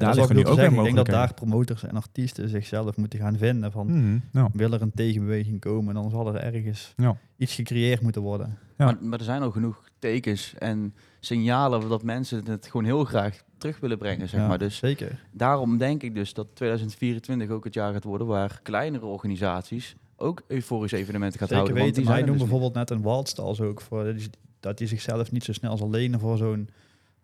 [0.00, 0.72] daar liggen nu ook weer.
[0.72, 3.72] Ik denk dat daar promoters en artiesten zichzelf moeten gaan vinden.
[3.72, 4.48] Van, ja.
[4.52, 7.16] wil er een tegenbeweging komen, dan zal er ergens Ja.
[7.36, 8.58] iets gecreëerd moeten worden.
[8.78, 8.84] Ja.
[8.84, 13.42] Maar, maar er zijn al genoeg tekens en signalen dat mensen het gewoon heel graag
[13.58, 14.58] terug willen brengen, zeg Ja, maar.
[14.58, 15.24] Dus Zeker.
[15.32, 20.42] daarom denk ik dus dat 2024 ook het jaar gaat worden waar kleinere organisaties ook
[20.46, 21.82] euforische evenementen gaat Zeker houden.
[21.84, 22.02] want weten.
[22.02, 23.80] die zijn er noemde dus bijvoorbeeld net een Wildstals ook.
[23.80, 24.30] Voor, dat hij-
[24.60, 26.68] dat hij zichzelf niet zo snel zal lenen voor zo'n,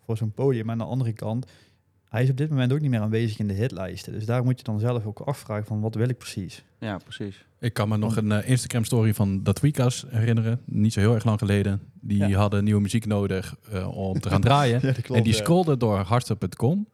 [0.05, 0.65] voor zo'n podium.
[0.65, 1.47] Maar aan de andere kant,
[2.17, 4.13] hij is op dit moment ook niet meer aanwezig in de hitlijsten.
[4.13, 6.65] Dus daar moet je dan zelf ook afvragen van wat wil ik precies.
[6.81, 7.45] Ja, precies.
[7.61, 10.61] Ik kan me nog een eh, Instagram-story van Dat Weekas herinneren.
[10.65, 11.81] Niet zo heel erg lang geleden.
[12.01, 12.39] Die Ja.
[12.39, 14.81] hadden nieuwe muziek nodig eh, om te gaan draaien.
[14.81, 15.11] Ja, dat klopt.
[15.19, 15.39] en die ja.
[15.39, 16.87] scrollde door hardstyle.com.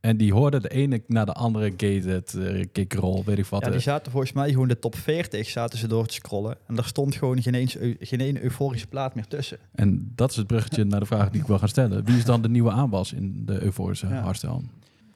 [0.00, 3.60] En die hoorde de ene na de andere gated, eh kickroll, weet ik wat.
[3.60, 3.72] Ja, eh.
[3.72, 6.56] die zaten volgens mij gewoon de top 40 zaten ze door te scrollen.
[6.66, 9.58] En daar stond gewoon geen, eens, geen ene euforische plaat meer tussen.
[9.74, 12.04] En dat is het bruggetje naar de vraag die ik wil gaan stellen.
[12.04, 14.20] Wie is dan de nieuwe aanwas in de euforische Ja.
[14.22, 14.60] hardstyle?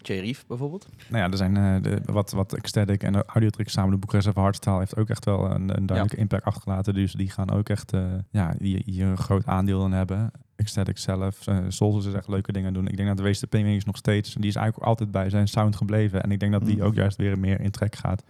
[0.02, 0.88] J-Reef bijvoorbeeld.
[1.08, 4.26] Nou ja, er zijn eh, de, wat, wat Ecstatic en de Audiotrick samen, de Boekres
[4.26, 6.94] of Hardstyle, heeft ook echt wel een, een duidelijke impact achtergelaten.
[6.94, 10.30] Dus die gaan ook echt eh, ja, hier, hier een groot aandeel in hebben.
[10.62, 12.86] Ecstatic zelf, uh, Souls is echt leuke dingen doen.
[12.88, 15.76] Ik denk dat de WSTP is nog steeds, die is eigenlijk altijd bij zijn sound
[15.76, 16.22] gebleven.
[16.22, 16.82] En ik denk dat die Mm.
[16.82, 18.22] ook juist weer meer in trek gaat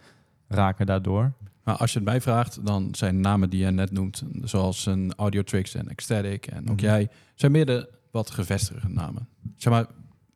[0.48, 1.32] raken daardoor.
[1.64, 5.12] Maar als je het mij vraagt, dan zijn namen die je net noemt, zoals een
[5.16, 6.84] Audiotrix en Ecstatic en ook Mhm.
[6.84, 9.28] jij, zijn meer de wat gevestigde namen.
[9.56, 9.86] Zeg maar,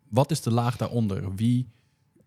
[0.08, 1.34] wat is de laag daaronder?
[1.34, 1.68] Wie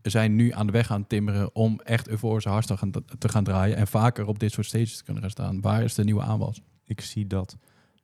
[0.02, 3.76] zijn nu aan de weg aan het timmeren om echt euforische hardstyle te gaan draaien
[3.78, 5.62] en vaker op dit soort stages te kunnen gaan staan?
[5.62, 6.62] Waar is de nieuwe aanwas?
[6.86, 7.58] Ik zie dat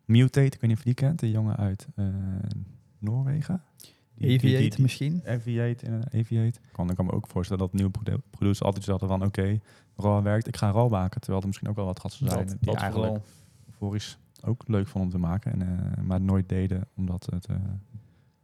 [0.05, 2.05] Mutate, ik weet niet of je die kent, de jongen uit eh,
[2.99, 3.61] Noorwegen.
[4.17, 5.21] Die- die- die- Aviate die- misschien.
[5.25, 6.59] Aviate, uh, Aviate.
[6.71, 9.59] Kan, ik kan me ook voorstellen dat nieuwe produ- producers altijd zetten van oké,
[9.95, 11.19] RAW werkt, ik ga RAW maken.
[11.21, 13.19] Terwijl er misschien ook wel wat gasten zijn Dat, die dat eigenlijk
[13.67, 15.51] euforisch ook leuk vonden om te maken.
[15.51, 15.61] En,
[15.97, 17.55] eh, maar nooit deden omdat het eh,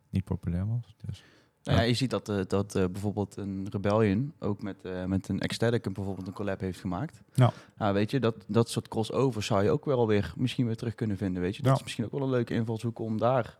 [0.09, 0.95] niet populair was.
[1.05, 1.23] Dus,
[1.63, 5.27] Nou ja, je ziet dat, eh, dat eh, bijvoorbeeld een Rebellion ook met, eh, met
[5.29, 7.21] een Ecstatic een, bijvoorbeeld een collab heeft gemaakt.
[7.33, 7.51] Ja.
[7.77, 10.95] Nou, weet je, dat, dat soort crossovers zou je ook wel weer misschien weer terug
[10.95, 11.61] kunnen vinden, weet je.
[11.61, 11.77] Dat Ja.
[11.77, 13.57] is misschien ook wel een leuke invalshoek om daar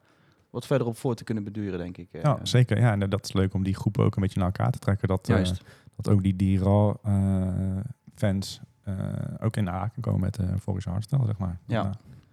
[0.49, 2.07] wat verder op voor te kunnen beduren, denk ik.
[2.11, 2.79] ja, zeker.
[2.79, 5.07] Ja, en dat is leuk om die groepen ook een beetje naar elkaar te trekken.
[5.07, 5.61] Dat, eh, Juist.
[5.95, 7.47] dat ook die, die RAW eh,
[8.15, 8.95] fans eh,
[9.39, 11.59] ook in aanraking komen met de euforische hardstyle, zeg maar.
[11.67, 11.91] Ja.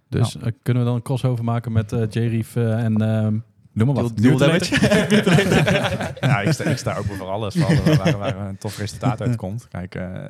[0.09, 3.37] Dus kunnen we dan een crossover maken met eh J-Reef en ehm
[3.85, 4.17] noem maar wat.
[4.17, 6.17] Dual- dual Mutilator?
[6.29, 7.55] ja, ik sta, ik sta ook voor alles.
[7.55, 9.67] Vooral waar, waar een tof resultaat uitkomt.
[9.67, 10.23] Kijk, eh,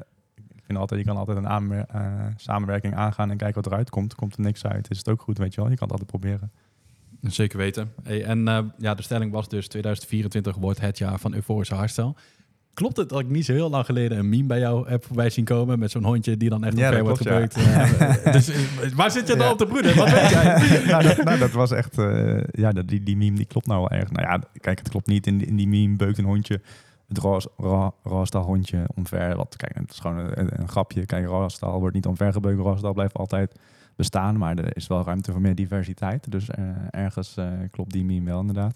[0.56, 2.02] ik vind altijd, je kan altijd een aanmer- eh,
[2.38, 4.16] samenwerking aangaan en kijken wat eruit komt.
[4.16, 5.70] Komt er niks uit, is het ook goed, weet je wel.
[5.70, 6.52] Je kan het altijd proberen.
[7.22, 7.92] Zeker weten.
[8.04, 12.14] Hey, en eh, ja, de stelling was dus 2024 wordt het jaar van euforische hardstyle.
[12.80, 15.30] Klopt het dat ik niet zo heel lang geleden een meme bij jou heb voorbij
[15.30, 17.32] zien komen met zo'n hondje die dan echt Ja, omver dat wordt ja.
[17.32, 17.56] gebeukt?
[18.26, 19.52] Eh, dus, eh, waar zit je dan Ja.
[19.52, 19.96] op te broeden?
[19.96, 20.44] Wat weet jij?
[20.92, 21.98] nou, dat, nou, dat was echt...
[21.98, 24.12] eh, ja, die, die meme die klopt nou wel erg.
[24.12, 25.28] Nou ja, kijk, het klopt niet.
[25.28, 26.62] In, die- in die meme beukt een hondje
[27.08, 27.18] het
[28.04, 29.36] Rawstal hondje omver.
[29.36, 31.06] Wat, kijk, het is gewoon een, een grapje.
[31.06, 32.60] Kijk, Rawstal wordt niet omvergebeukt.
[32.62, 33.56] Rawstal blijft altijd
[33.96, 34.38] bestaan.
[34.38, 36.32] Maar er is wel ruimte voor meer diversiteit.
[36.32, 37.36] Dus eh, ergens
[37.72, 38.76] klopt die meme wel inderdaad.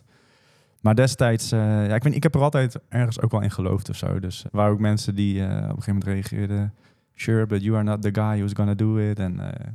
[0.84, 3.89] Maar destijds, eh, ja, ik, weet, ik heb er altijd ergens ook wel in geloofd
[3.89, 4.19] of zo.
[4.19, 6.73] Dus waren ook mensen die eh, op een gegeven moment reageerden...
[7.15, 9.19] Sure, but you are not the guy who's gonna do it.
[9.19, 9.67] En eh,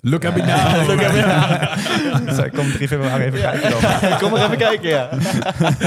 [0.00, 0.86] Look at me now.
[0.88, 3.80] look at me kom 3 februari even kijken dan.
[4.20, 5.08] Kom maar even kijken, ja.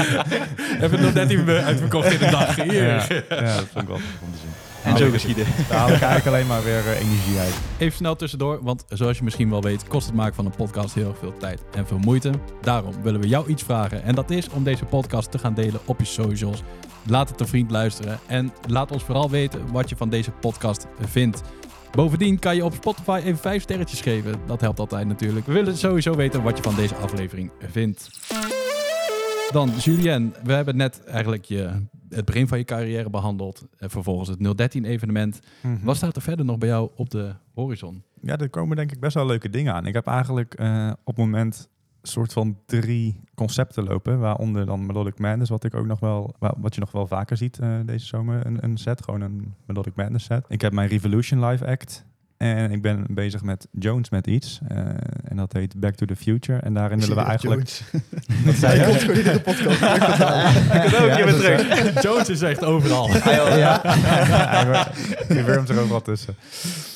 [0.90, 2.54] We nog net meer uitverkocht in de dag.
[2.56, 2.84] Hier.
[2.84, 4.51] Ja, ja, dat vond ik wel om te zien.
[4.84, 5.44] En zo geschieden.
[5.68, 7.54] Daar haal ik eigenlijk alleen maar weer eh, energie uit.
[7.78, 10.94] Even snel tussendoor, want zoals je misschien wel weet, kost het maken van een podcast
[10.94, 12.32] heel erg veel tijd en veel moeite.
[12.60, 14.02] Daarom willen we jou iets vragen.
[14.02, 16.62] En dat is om deze podcast te gaan delen op je socials.
[17.06, 20.86] Laat het een vriend luisteren en laat ons vooral weten wat je van deze podcast
[21.00, 21.42] vindt.
[21.92, 24.40] Bovendien kan je op Spotify even vijf sterretjes geven.
[24.46, 25.46] Dat helpt altijd natuurlijk.
[25.46, 28.10] We willen sowieso weten wat je van deze aflevering vindt.
[29.50, 31.70] Dan, Julien, we hebben net eigenlijk je,
[32.14, 33.66] het begin van je carrière behandeld.
[33.78, 34.38] En vervolgens het
[34.78, 35.38] 013-evenement.
[35.82, 38.02] Wat staat er verder nog bij jou op de horizon?
[38.20, 39.86] Ja, er komen denk ik best wel leuke dingen aan.
[39.86, 41.68] Ik heb eigenlijk eh, op het moment
[42.02, 44.18] een soort van drie concepten lopen.
[44.18, 47.36] Waaronder dan Melodic Madness, wat ik ook nog wel, wa- wat je nog wel vaker
[47.36, 48.46] ziet eh, deze zomer.
[48.46, 50.44] Een, een set, gewoon een Melodic Madness set.
[50.48, 52.04] Ik heb mijn Revolution live act.
[52.42, 54.60] En ik ben bezig met Jones met iets.
[54.68, 54.78] eh,
[55.24, 56.58] en dat heet Back to the Future.
[56.58, 57.80] En daarin willen we eigenlijk...
[58.44, 59.82] Dat zei komt gewoon iedere podcast.
[59.82, 62.02] Ik ook dus, terug.
[62.02, 63.08] Jones is echt overal.
[63.58, 63.80] ja.
[65.28, 66.36] Je wurmt er ook wat tussen.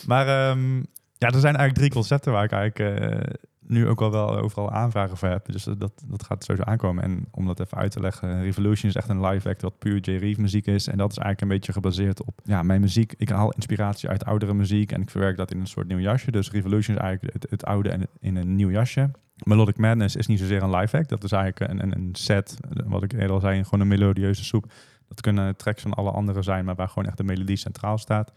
[0.07, 0.77] Maar ehm,
[1.19, 3.35] ja, er zijn eigenlijk drie concepten waar ik eigenlijk eh,
[3.69, 5.53] nu ook al wel overal aanvragen voor heb.
[5.53, 7.05] Dus dat, dat gaat sowieso aankomen.
[7.05, 10.01] En om dat even uit te leggen, Revolution is echt een live act wat puur
[10.01, 10.11] J.
[10.11, 10.87] Reeve muziek is.
[10.87, 13.15] En dat is eigenlijk een beetje gebaseerd op ja, mijn muziek.
[13.17, 16.31] Ik haal inspiratie uit oudere muziek en ik verwerk dat in een soort nieuw jasje.
[16.31, 19.11] Dus Revolution is eigenlijk het, oude en in een nieuw jasje.
[19.37, 21.09] Melodic Madness is niet zozeer een live act.
[21.09, 22.57] Dat is eigenlijk een, een, een set,
[22.87, 24.73] wat ik eerder al zei, gewoon een melodieuze soep.
[25.09, 28.33] Dat kunnen tracks van alle andere zijn, maar waar gewoon echt de melodie centraal staat.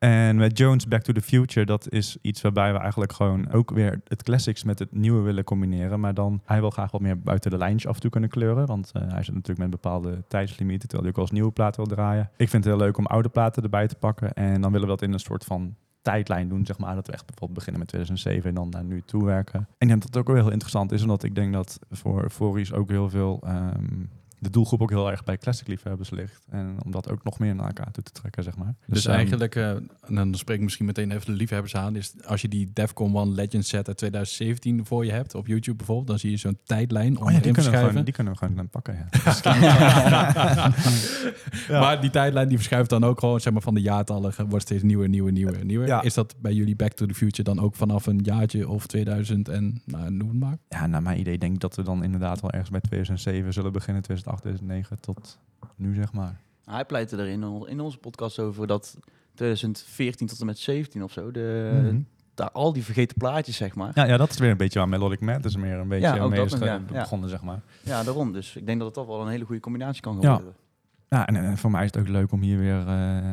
[0.00, 3.70] En met Jones Back to the Future, dat is iets waarbij we eigenlijk gewoon ook
[3.70, 6.00] weer het classics met het nieuwe willen combineren.
[6.00, 8.66] Maar dan, hij wil graag wat meer buiten de lijntjes af en toe kunnen kleuren.
[8.66, 11.96] Want uh, hij zit natuurlijk met bepaalde tijdslimieten, terwijl hij ook als nieuwe platen wil
[11.96, 12.30] draaien.
[12.36, 14.32] Ik vind het heel leuk om oude platen erbij te pakken.
[14.32, 16.94] En dan willen we dat in een soort van tijdlijn doen, zeg maar.
[16.94, 19.58] Dat we echt bijvoorbeeld beginnen met 2007 en dan naar nu toe werken.
[19.58, 22.30] En ik denk dat het ook wel heel interessant is, omdat ik denk dat voor
[22.30, 23.42] Foris ook heel veel...
[23.46, 24.10] Um,
[24.40, 26.44] de doelgroep ook heel erg bij classic liefhebbers ligt.
[26.50, 28.74] En om dat ook nog meer naar elkaar toe te trekken, zeg maar.
[28.86, 29.84] Dus, dus eigenlijk, uh, en
[30.14, 33.30] dan spreek ik misschien meteen even de liefhebbers aan, is als je die Defcon One
[33.30, 37.18] Legend set uit 2017 voor je hebt, op YouTube bijvoorbeeld, dan zie je zo'n tijdlijn
[37.18, 39.08] om oh, ja, die, kunnen gewoon, die kunnen we gewoon pakken, ja.
[41.68, 41.80] ja.
[41.80, 44.82] Maar die tijdlijn die verschuift dan ook gewoon, zeg maar, van de jaartallen, wordt steeds
[44.82, 45.86] nieuwer, nieuwer, nieuwer, nieuwer.
[45.86, 46.02] Ja.
[46.02, 49.48] Is dat bij jullie Back to the Future dan ook vanaf een jaartje of 2000
[49.48, 50.58] en, nou, noem het maar?
[50.68, 53.72] Ja, naar mijn idee denk ik dat we dan inderdaad wel ergens bij 2007 zullen
[53.72, 55.38] beginnen, 2008, 2009 tot
[55.76, 56.40] nu, zeg maar.
[56.64, 58.98] Hij pleitte er in, in onze podcast over dat
[59.34, 62.06] 2014 tot en met 17 of zo, de, mm
[62.40, 63.90] daar al die vergeten plaatjes, zeg maar.
[63.94, 66.44] Ja, ja, dat is weer een beetje waar Melodic Madness meer een beetje ja, mee
[66.44, 67.60] is ja, begonnen, zeg maar.
[67.82, 68.32] Ja, daarom.
[68.32, 70.54] Dus ik denk dat het toch wel een hele goede combinatie kan worden.
[71.08, 72.86] Ja, ja en, en, voor mij is het ook leuk om hier weer...
[72.86, 73.30] Uh,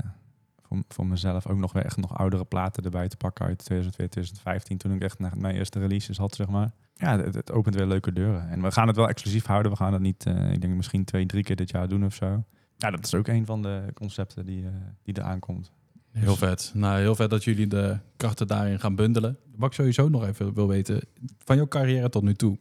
[0.68, 4.08] voor, voor mezelf ook nog weer echt nog oudere platen erbij te pakken uit 2002,
[4.08, 7.76] 2015, toen ik echt naar mijn eerste releases had, zeg maar ja, het, het, opent
[7.76, 8.50] weer leuke deuren.
[8.50, 9.72] En we gaan het wel exclusief houden.
[9.72, 12.14] We gaan het niet, uh, ik denk misschien twee, drie keer dit jaar doen of
[12.14, 12.44] zo.
[12.78, 14.70] Ja, dat is ook een van de concepten die, uh,
[15.04, 15.72] die er aankomt.
[16.12, 16.72] Heel vet.
[16.74, 19.38] Nou, heel vet dat jullie de krachten daarin gaan bundelen.
[19.56, 21.02] Wat ik sowieso nog even wil weten,
[21.38, 22.60] van jouw carrière tot nu toe.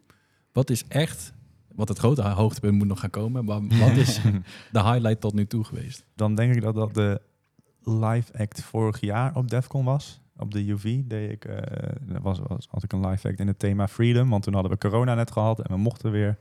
[0.53, 1.33] Wat is echt,
[1.75, 4.21] wat het grote hoogtepunt moet nog gaan komen, maar wat is
[4.73, 6.05] de highlight tot nu toe geweest?
[6.15, 7.21] Dan denk ik dat dat de
[7.91, 11.57] live act vorig jaar op Defcon was op de UV deed ik, uh,
[12.21, 14.29] was, was, had ik een live act in het thema Freedom.
[14.31, 16.39] Want toen hadden we corona net gehad en we mochten weer.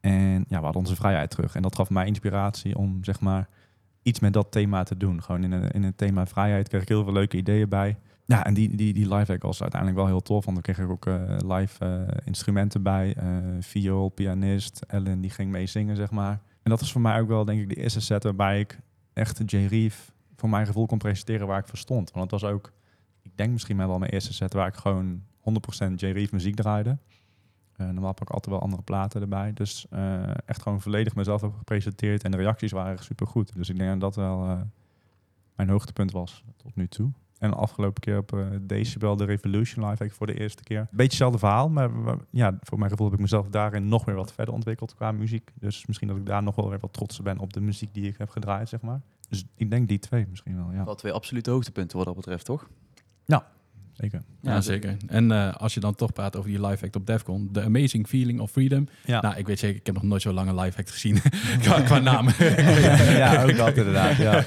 [0.00, 1.54] En ja, we hadden onze vrijheid terug.
[1.54, 3.48] En dat gaf mij inspiratie om zeg maar
[4.02, 5.22] iets met dat thema te doen.
[5.22, 7.98] Gewoon in, een, in het thema vrijheid kreeg ik heel veel leuke ideeën bij.
[8.24, 10.44] Ja, en die, die, die live act was uiteindelijk wel heel tof.
[10.44, 13.16] Want dan kreeg ik ook uh, live uh, instrumenten bij.
[13.18, 13.24] Uh,
[13.60, 16.40] viool, pianist, Ellen die ging mee zingen, zeg maar.
[16.62, 18.78] En dat was voor mij ook wel, denk ik, de eerste set waarbij ik
[19.12, 19.56] echt J.
[19.56, 22.10] Reef voor mijn gevoel kon presenteren waar ik voor stond.
[22.10, 22.72] Want het was ook
[23.36, 26.06] denk misschien wel mijn eerste set waar ik gewoon 100% J.
[26.06, 26.98] Reef muziek draaide.
[27.76, 29.52] Uh, normaal pak ik altijd wel andere platen erbij.
[29.52, 32.24] Dus uh, echt gewoon volledig mezelf heb gepresenteerd.
[32.24, 33.54] En de reacties waren super goed.
[33.54, 34.60] Dus ik denk dat dat wel uh,
[35.54, 37.10] mijn hoogtepunt was tot nu toe.
[37.38, 40.86] En de afgelopen keer op uh, Decibel de Revolution Live voor de eerste keer.
[40.90, 41.90] Beetje hetzelfde verhaal, maar
[42.30, 45.50] ja, voor mijn gevoel heb ik mezelf daarin nog weer wat verder ontwikkeld qua muziek.
[45.54, 48.08] Dus misschien dat ik daar nog wel weer wat trots ben op de muziek die
[48.08, 49.00] ik heb gedraaid, zeg maar.
[49.28, 50.84] Dus ik denk die twee misschien wel, ja.
[50.84, 52.68] Wat twee absolute hoogtepunten wat dat betreft, toch?
[53.24, 53.46] Ja,
[53.92, 54.22] zeker.
[54.42, 54.96] Ja, zeker.
[55.06, 58.06] En uh, als je dan toch praat over die live act op Defcon, The Amazing
[58.06, 58.88] Feeling of Freedom.
[59.04, 59.20] Ja.
[59.20, 61.18] Nou, ik weet zeker, ik heb nog nooit zo'n lange live act gezien
[61.62, 62.28] qua, qua naam.
[63.22, 64.16] ja, ook dat inderdaad.
[64.16, 64.44] Ja.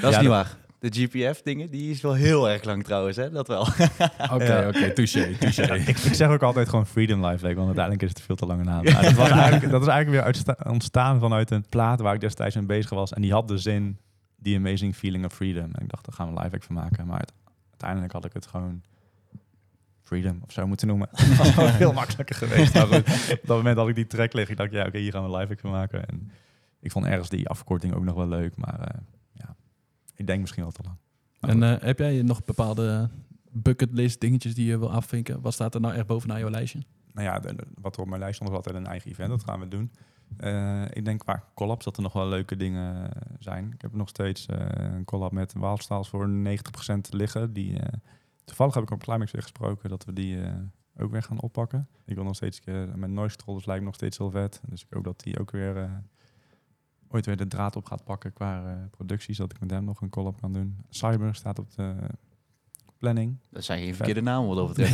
[0.00, 0.56] Dat is niet waar.
[0.80, 3.30] De GPF-dingen, die is wel heel erg lang trouwens, hè?
[3.30, 3.60] Dat wel.
[4.34, 5.74] Oké, oké, touché, touché.
[5.74, 8.46] ik, ik, zeg ook altijd gewoon Freedom Live Act, want uiteindelijk is het veel te
[8.46, 8.84] lange naam.
[8.84, 12.64] dat, was eigenlijk, dat is eigenlijk weer ontstaan vanuit een plaat waar ik destijds mee
[12.64, 13.12] bezig was.
[13.12, 13.98] En die had de zin,
[14.42, 15.70] The Amazing Feeling of Freedom.
[15.72, 17.06] En ik dacht, daar gaan we live van maken.
[17.06, 17.24] Maar
[17.70, 18.82] uiteindelijk had ik het gewoon
[20.02, 21.08] Freedom of zo moeten noemen.
[21.36, 22.74] dat was veel makkelijker geweest.
[22.74, 24.52] Maar op dat moment had ik die track liggen.
[24.52, 26.08] Ik dacht, ja, oké, hier gaan we live van maken.
[26.08, 26.30] En
[26.80, 28.56] ik vond ergens die afkorting ook nog wel leuk.
[28.56, 29.02] Maar uh, ja,
[30.20, 30.96] ik denk misschien wel te lang.
[31.40, 33.10] en uh, heb jij nog bepaalde
[33.50, 35.40] bucketlist dingetjes die je wil afvinken?
[35.40, 36.82] Wat staat er nou echt bovenaan jouw lijstje?
[37.12, 39.30] Nou ja, de, wat er op mijn lijst stond was altijd een eigen event.
[39.30, 39.92] Dat gaan we doen.
[40.40, 43.72] Uh, ik denk qua collabs dat er nog wel leuke dingen zijn.
[43.72, 46.30] Ik heb nog steeds een collab met Waalstaals voor 90%
[47.10, 47.52] liggen.
[47.52, 47.78] Die
[48.44, 50.38] Toevallig heb ik op Climax weer gesproken dat we die
[50.96, 51.88] ook weer gaan oppakken.
[52.04, 52.60] Ik wil nog steeds
[52.94, 54.60] met Noise Trollers lijkt nog steeds heel vet.
[54.68, 56.02] Dus ik hoop dat die ook weer
[57.10, 59.36] ooit weer de draad op gaat pakken qua producties.
[59.36, 60.76] Dat ik met hem nog een collab kan doen.
[60.88, 61.94] Cyber staat op de
[62.98, 63.36] planning.
[63.50, 64.92] Dat zijn geen verkeerde namen wat over het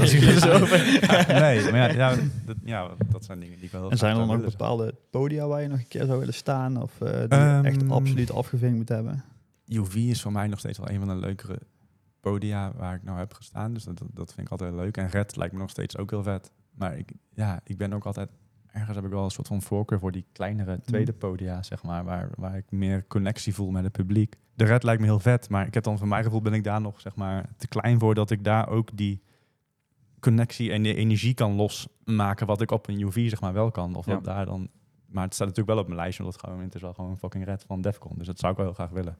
[1.28, 1.62] nee.
[1.62, 4.26] nee, maar ja, ja, dat, ja, dat zijn dingen die ik wel En zijn er
[4.26, 6.82] nog bepaalde podia waar je nog een keer zou willen staan?
[6.82, 9.24] Of die um, echt absoluut afgevinkt moet hebben?
[9.66, 11.58] UV is voor mij nog steeds wel een van de leukere
[12.20, 13.74] podia waar ik nou heb gestaan.
[13.74, 14.96] Dus dat, dat vind ik altijd leuk.
[14.96, 16.52] En Red lijkt me nog steeds ook heel vet.
[16.70, 18.30] Maar ik, ja, ik ben ook altijd...
[18.76, 20.82] Ergens heb ik wel een soort van voorkeur voor die kleinere mhm.
[20.82, 22.04] tweede podia, zeg maar.
[22.04, 24.36] Waar, waar ik meer connectie voel met het publiek.
[24.54, 25.48] De Red lijkt me heel vet.
[25.48, 27.98] Maar ik heb dan van mijn gevoel ben ik daar nog, zeg maar, te klein
[27.98, 29.22] voor dat ik daar ook die
[30.20, 33.94] connectie en de energie kan losmaken wat ik op een UV zeg maar wel kan.
[33.94, 34.12] Of Ja.
[34.12, 34.68] dat daar dan...
[35.06, 37.10] Maar het staat natuurlijk wel op mijn lijstje, omdat het, gewoon, het is wel gewoon
[37.10, 38.18] een fucking red van Defcon.
[38.18, 39.18] Dus dat zou ik wel heel graag willen.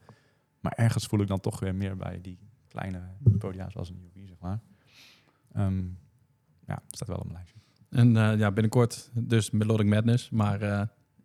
[0.60, 2.38] Maar ergens voel ik dan toch weer meer bij die
[2.68, 3.00] kleine
[3.38, 4.60] podia zoals een UV, zeg maar.
[5.52, 5.84] Ehm,
[6.66, 7.65] ja, het staat wel op mijn lijstje.
[7.96, 10.30] En eh, ja, binnenkort dus Melodic Madness.
[10.30, 10.82] Maar eh,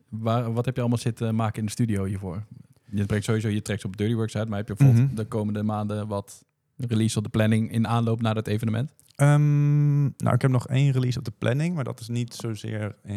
[0.09, 2.43] waar, wat heb je allemaal zitten maken in de studio hiervoor?
[2.91, 5.15] Je brengt sowieso je tracks op Dirty Works uit, maar heb je bijvoorbeeld Mhm.
[5.15, 6.45] de komende maanden wat
[6.77, 8.93] release op de planning in aanloop naar dat evenement?
[9.15, 12.95] Ehm, nou, ik heb nog één release op de planning, maar dat is niet zozeer
[13.03, 13.15] eh,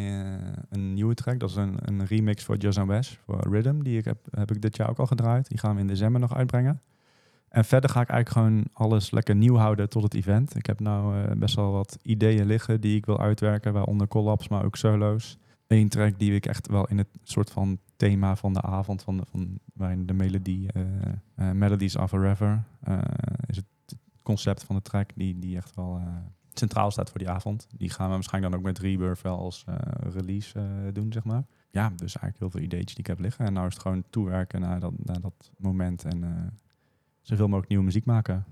[0.71, 1.41] een nieuwe track.
[1.41, 3.83] Dat is een, een remix voor Just and Wes, voor Rhythm.
[3.83, 5.49] Die ik heb, heb ik dit jaar ook al gedraaid.
[5.49, 6.81] Die gaan we in december nog uitbrengen.
[7.55, 10.57] En verder ga ik eigenlijk gewoon alles lekker nieuw houden tot het event.
[10.57, 14.49] Ik heb nou eh, best wel wat ideeën liggen die ik wil uitwerken, waaronder collabs,
[14.49, 15.39] maar ook solo's.
[15.67, 19.17] Eén track die ik echt wel in het soort van thema van de avond, van
[19.17, 22.59] de, van, waarin de melodie, eh, Melodies of eh,
[23.47, 23.67] is het
[24.23, 26.01] concept van de track die, die echt wel
[26.53, 27.67] centraal staat voor die avond.
[27.77, 29.65] Die gaan we waarschijnlijk dan ook met Rebirth wel als
[30.13, 30.59] release
[30.93, 31.45] doen, zeg maar.
[31.71, 33.47] Ja, dus eigenlijk heel veel ideetjes die ik heb liggen.
[33.47, 36.53] En nou is het gewoon toewerken naar dat, naar dat moment en
[37.25, 38.45] zoveel mogelijk nieuwe muziek maken.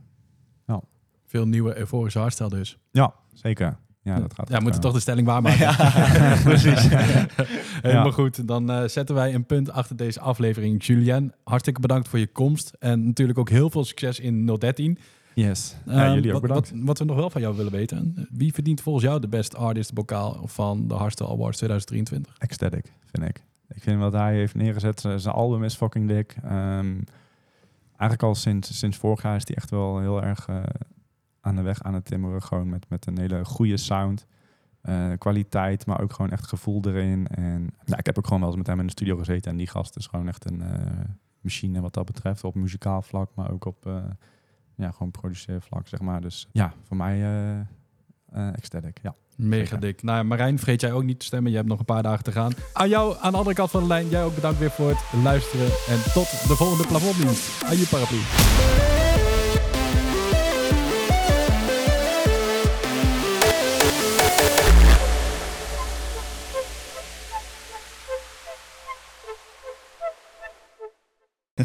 [1.26, 2.78] Veel nieuwe euforische hardstyle dus.
[2.90, 3.76] Ja, zeker.
[4.02, 5.58] Ja, dat gaat Ja, we moeten toch echt, de stelling waarmaken.
[5.58, 6.88] Ja, precies.
[7.82, 8.10] Helemaal Ja.
[8.12, 8.48] goed.
[8.48, 10.84] Dan eh, zetten wij een punt achter deze aflevering.
[10.84, 12.72] Julien, hartstikke bedankt voor je komst.
[12.78, 14.98] En natuurlijk ook heel veel succes in 013.
[15.34, 15.76] eh, Yes.
[15.86, 16.70] ja, Ehm, jullie ook wat, bedankt.
[16.70, 18.28] Wat, wat we nog wel van jou willen weten.
[18.30, 22.34] Wie verdient volgens jou de Best Artist bokaal van de Hardstyle Awards 2023?
[22.38, 23.44] Ecstatic, vind ik.
[23.74, 26.36] Ik vind wat hij heeft neergezet, zijn album is fucking dik.
[26.44, 26.94] Ehm,
[28.02, 30.62] eigenlijk al sinds, sinds vorig jaar is hij echt wel heel erg eh,
[31.40, 32.42] aan de weg aan het timmeren.
[32.42, 34.26] Gewoon met, met een hele goede sound,
[34.80, 37.26] eh, kwaliteit, maar ook gewoon echt gevoel erin.
[37.26, 39.50] En ja, ik heb ook gewoon wel eens met hem in de studio gezeten.
[39.50, 41.04] En die gast is gewoon echt een eh,
[41.40, 42.44] machine wat dat betreft.
[42.44, 43.90] Op muzikaal vlak, maar ook op
[44.74, 46.20] ja, gewoon produceervlak, zeg maar.
[46.20, 47.20] Dus ja, voor mij
[48.32, 49.14] eh, Ecstatic, ja.
[49.36, 49.80] Mega Zeker.
[49.80, 50.02] dik.
[50.02, 51.50] Nou, ja, Marijn, vergeet jij ook niet te stemmen.
[51.50, 52.52] Je hebt nog een paar dagen te gaan.
[52.72, 54.98] Aan jou, aan de andere kant van de lijn, jij ook bedankt weer voor het
[55.22, 55.66] luisteren.
[55.66, 57.64] En tot de volgende plafonddienst.
[57.64, 58.18] Aan je paraplu.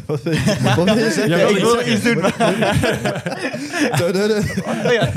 [0.05, 1.29] Wat wil je, wat wil je zeggen?
[1.29, 2.23] Jij wil ik wil iets doen.
[4.67, 5.11] Oh ja.